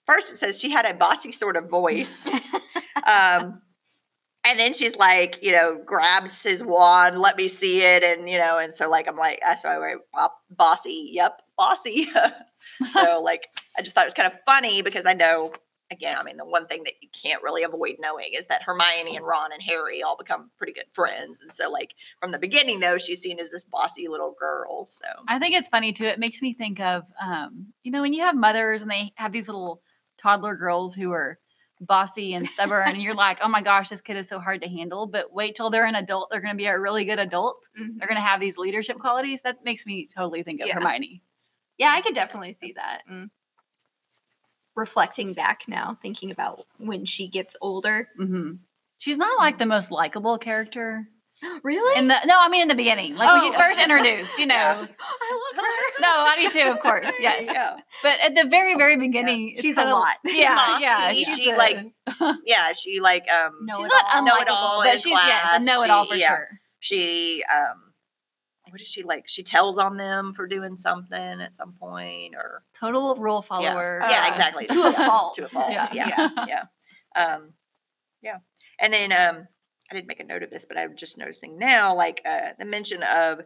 [0.05, 2.27] first it says she had a bossy sort of voice.
[3.05, 3.61] um,
[4.45, 8.37] and then she's like, you know, grabs his wand, let me see it, and you
[8.37, 11.09] know, and so like I'm like, that's why I write "Bo- bossy.
[11.11, 12.09] Yep, bossy.
[12.93, 13.47] so like,
[13.77, 15.53] I just thought it was kind of funny because I know,
[15.91, 19.15] again, I mean, the one thing that you can't really avoid knowing is that Hermione
[19.15, 22.81] and Ron and Harry all become pretty good friends, and so like from the beginning,
[22.81, 24.87] though, she's seen as this bossy little girl.
[24.87, 26.05] So I think it's funny too.
[26.05, 29.31] It makes me think of, um, you know, when you have mothers and they have
[29.31, 29.81] these little
[30.23, 31.37] toddler girls who are
[31.81, 34.69] bossy and stubborn, and you're like, oh my gosh, this kid is so hard to
[34.69, 35.05] handle.
[35.05, 37.67] But wait till they're an adult; they're going to be a really good adult.
[37.79, 37.97] Mhm.
[37.99, 39.41] They're going to have these leadership qualities.
[39.41, 40.75] That makes me totally think of Yeah.
[40.75, 41.21] Hermione.
[41.77, 43.03] Yeah, I could definitely see that.
[43.07, 43.29] And
[44.75, 48.07] reflecting back now, thinking about when she gets older.
[48.17, 48.53] hmm
[48.99, 51.05] She's not like the most likable character
[51.63, 51.97] Really?
[51.99, 52.15] in the.
[52.25, 53.59] No, I mean in the beginning, like when she's Oh.
[53.59, 54.37] first introduced.
[54.39, 54.55] You know.
[54.55, 54.71] Yeah.
[54.71, 54.85] I love
[55.57, 55.71] her.
[56.01, 57.11] No, I do too, of course.
[57.19, 57.43] Yes.
[57.45, 57.77] Yeah.
[58.01, 60.17] But at the very, very beginning, it's She's a lot.
[60.25, 61.13] She's Yeah, yeah.
[61.13, 61.77] she, she's like,
[62.45, 64.25] yeah, she like um she's not all.
[64.25, 66.27] Know it unlikable, all but she's yes, a know-it-all for yeah.
[66.29, 66.47] sure.
[66.79, 67.93] she um
[68.69, 72.63] what is she like she tells on them for doing something at some point or
[72.79, 73.99] Total rule follower.
[74.09, 75.35] yeah Uh, exactly to a fault.
[75.35, 75.87] to a fault Yeah.
[75.93, 76.63] yeah yeah
[77.15, 77.53] um
[78.23, 78.37] yeah
[78.79, 79.47] and then um
[79.93, 82.65] i didn't make a note of this but i'm just noticing now like uh the
[82.65, 83.41] mention of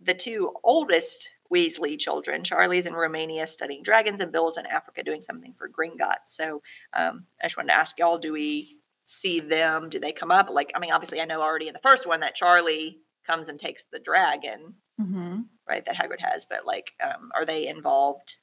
[0.00, 2.42] the two oldest Weasley children.
[2.42, 6.26] Charlie's in Romania studying dragons, and Bill's in Africa doing something for Gringotts.
[6.26, 9.88] So um, I just wanted to ask y'all: Do we see them?
[9.90, 10.48] Do they come up?
[10.50, 13.58] Like, I mean, obviously, I know already in the first one that Charlie comes and
[13.58, 15.84] takes the dragon, hmm right?
[15.86, 18.36] That Hagrid has, but like, um, are they involved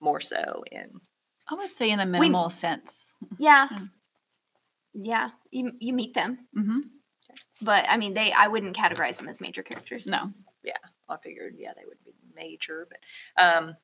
[0.00, 1.00] more so in?
[1.48, 3.14] I would say in a minimal sense.
[3.38, 3.68] Yeah.
[4.94, 5.30] Yeah.
[5.50, 6.38] You you meet them.
[6.54, 6.80] hmm
[7.60, 10.06] But I mean they I wouldn't categorize them as major characters.
[10.06, 10.32] No,
[10.62, 10.72] Yeah,
[11.08, 13.76] I figured, yeah, they would be major, but um,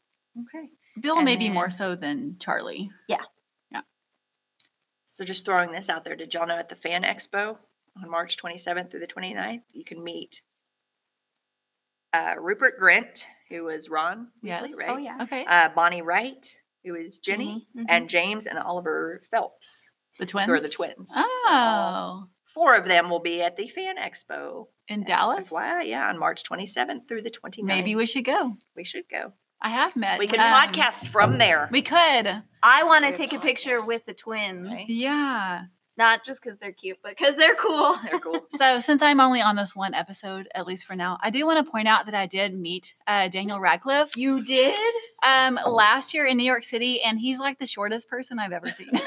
[0.43, 0.69] okay.
[1.01, 2.91] Bill And maybe more so than Charlie.
[3.09, 3.23] Yeah.
[3.71, 3.83] Yeah.
[5.09, 7.57] So just throwing this out there, did y'all know at the Fan Expo
[8.03, 10.43] on March 27th through the 29th, you can meet
[12.13, 14.75] uh, Rupert Grint, who was Ron Weasley, Yes.
[14.77, 14.89] right?
[14.91, 15.19] Oh yeah.
[15.23, 17.85] Okay, Uh, Bonnie Wright, who is Ginny, Mhm.
[17.89, 20.47] and James and Oliver Phelps, the twins.
[20.47, 21.11] who are the twins.
[21.11, 24.67] So Oh, all four of them will be at the Fan Expo.
[24.89, 25.51] in Dallas.
[25.51, 27.63] Wow, yeah, on March 27th through the 29th.
[27.65, 28.57] Maybe we should go.
[28.77, 29.33] we should go.
[29.61, 30.19] I have met.
[30.21, 31.69] We can um, podcast from there.
[31.73, 32.43] We could.
[32.63, 34.69] I want to Good take a picture with the twins.
[34.69, 34.89] Right.
[34.89, 35.63] Yeah.
[35.97, 37.97] Not just because they're cute, but because they're cool.
[38.05, 38.47] They're cool.
[38.57, 41.65] So since I'm only on this one episode, at least for now, I do want
[41.65, 44.79] to point out that I did meet uh, Daniel Radcliffe You did?
[45.27, 48.73] um, last year in New York City, and he's like the shortest person I've ever
[48.73, 48.91] seen.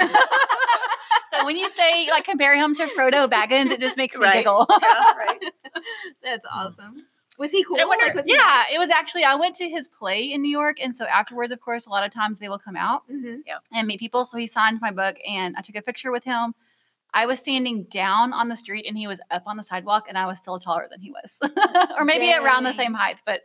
[1.41, 4.33] so when you say like compare him to Frodo Baggins, it just makes me Right.
[4.37, 4.65] giggle.
[4.81, 5.39] yeah, right.
[6.23, 7.05] That's awesome.
[7.37, 7.77] Was he cool?
[7.79, 10.41] I wonder- Like, was he yeah, it was actually I went to his play in
[10.41, 13.03] New York, and so afterwards, of course, a lot of times they will come out
[13.09, 13.41] Mhm.
[13.73, 14.25] and meet people.
[14.25, 16.53] So he signed my book, and I took a picture with him.
[17.13, 20.17] I was standing down on the street, and he was up on the sidewalk, and
[20.17, 21.39] I was still taller than he was,
[21.97, 23.17] or maybe around the same height.
[23.25, 23.41] But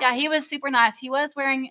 [0.00, 0.98] yeah, he was super nice.
[0.98, 1.70] He was wearing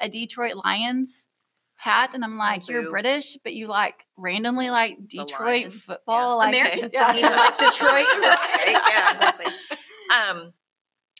[0.00, 1.28] a Detroit Lions
[1.76, 2.90] hat, and I'm like, "You're boo.
[2.90, 5.80] British, but you like randomly like Detroit Lions, yeah.
[5.80, 7.06] football." Like Americans yeah.
[7.06, 7.80] don't even like Detroit.
[7.90, 8.82] right?
[8.88, 9.46] Yeah, exactly.
[10.12, 10.52] Um,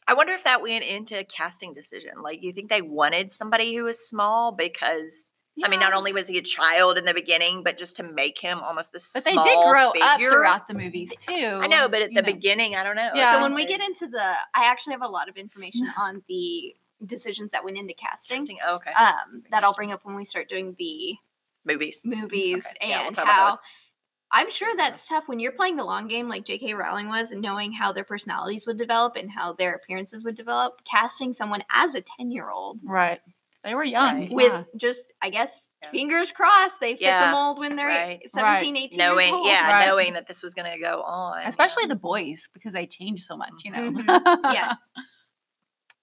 [0.08, 2.22] I wonder if that went into casting decision.
[2.22, 5.32] Like, you think they wanted somebody who was small because
[5.64, 8.38] I mean, not only was he a child in the beginning, but just to make
[8.38, 9.12] him almost this.
[9.14, 11.32] but they did grow up throughout the movies too.
[11.32, 12.32] I know, but at the know.
[12.32, 13.10] beginning, I don't know.
[13.14, 13.36] Yeah.
[13.36, 14.22] So when we get into the,
[14.54, 16.74] I actually have a lot of information on the
[17.04, 18.38] decisions that went into casting.
[18.38, 21.14] casting, oh, okay, Um, that I'll bring up when we start doing the
[21.64, 22.00] movies.
[22.04, 23.58] movies Okay, yeah, we'll and talk about that how
[24.32, 26.74] I'm sure that's tough when you're playing the long game like J.K.
[26.74, 30.82] Rowling was and knowing how their personalities would develop and how their appearances would develop.
[30.84, 33.20] Casting someone as a 10 year old Right.
[33.62, 34.22] They were young.
[34.22, 34.32] Right.
[34.32, 34.64] with yeah.
[34.76, 35.90] just, I guess, Yeah.
[35.92, 38.20] fingers crossed, they fit Yeah, the mold when they're right.
[38.34, 39.46] 17, 18 knowing years old.
[39.46, 39.86] yeah Right.
[39.86, 41.88] knowing that this was going to go on especially yeah.
[41.90, 43.92] the boys because they change so much, you know.
[43.92, 44.06] Mhm.
[44.52, 44.76] yes.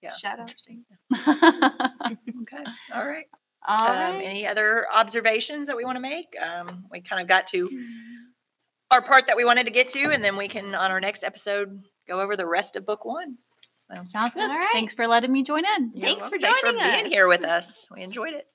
[0.04, 0.84] Yeah interesting
[1.16, 2.64] okay
[2.94, 3.26] all right
[3.68, 4.24] All um, right.
[4.24, 7.70] any other observations that we want to make um, we kind of got to
[8.92, 11.24] our part that we wanted to get to and then we can on our next
[11.24, 13.38] episode go over the rest of book one
[13.92, 14.50] so Sounds good.
[14.50, 14.70] All right.
[14.72, 15.92] Thanks for letting me join in.
[15.94, 16.40] You're Thanks welcome.
[16.40, 17.88] for Thanks for joining being here with us.
[17.94, 18.48] We enjoyed it.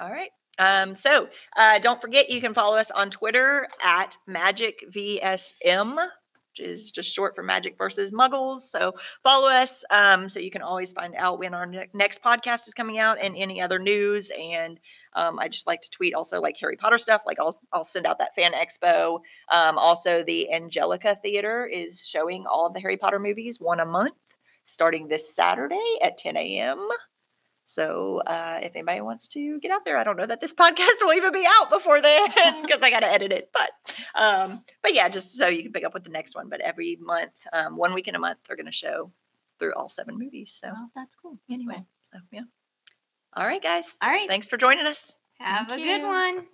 [0.00, 0.30] All right.
[0.58, 5.96] Um, so uh, don't forget you can follow us on Twitter at Magic VSM,
[6.60, 8.60] is just short for Magic versus Muggles.
[8.60, 12.68] So follow us um, so you can always find out when our ne- next podcast
[12.68, 14.30] is coming out and any other news.
[14.38, 14.78] And
[15.14, 17.22] um, I just like to tweet also like Harry Potter stuff.
[17.26, 19.20] Like I'll I'll send out that fan expo.
[19.50, 24.14] Um, also, the Angelika Theater is showing all the Harry Potter movies, one a month,
[24.64, 26.88] starting this Saturday at 10 a.m.
[27.72, 31.00] So uh, if anybody wants to get out there, I don't know that this podcast
[31.00, 32.28] will even be out before then
[32.62, 33.50] because I got to edit it.
[33.54, 33.70] But
[34.14, 36.50] um, but yeah, just so you can pick up with the next one.
[36.50, 39.10] But every month, um, one week in a month, they're going to show
[39.58, 40.52] through all seven movies.
[40.60, 41.38] So Well, that's cool.
[41.50, 42.42] anyway, so yeah.
[43.34, 43.86] All right, guys.
[44.02, 44.28] All right.
[44.28, 45.18] Thanks for joining us.
[45.38, 46.46] Have Thank a good one.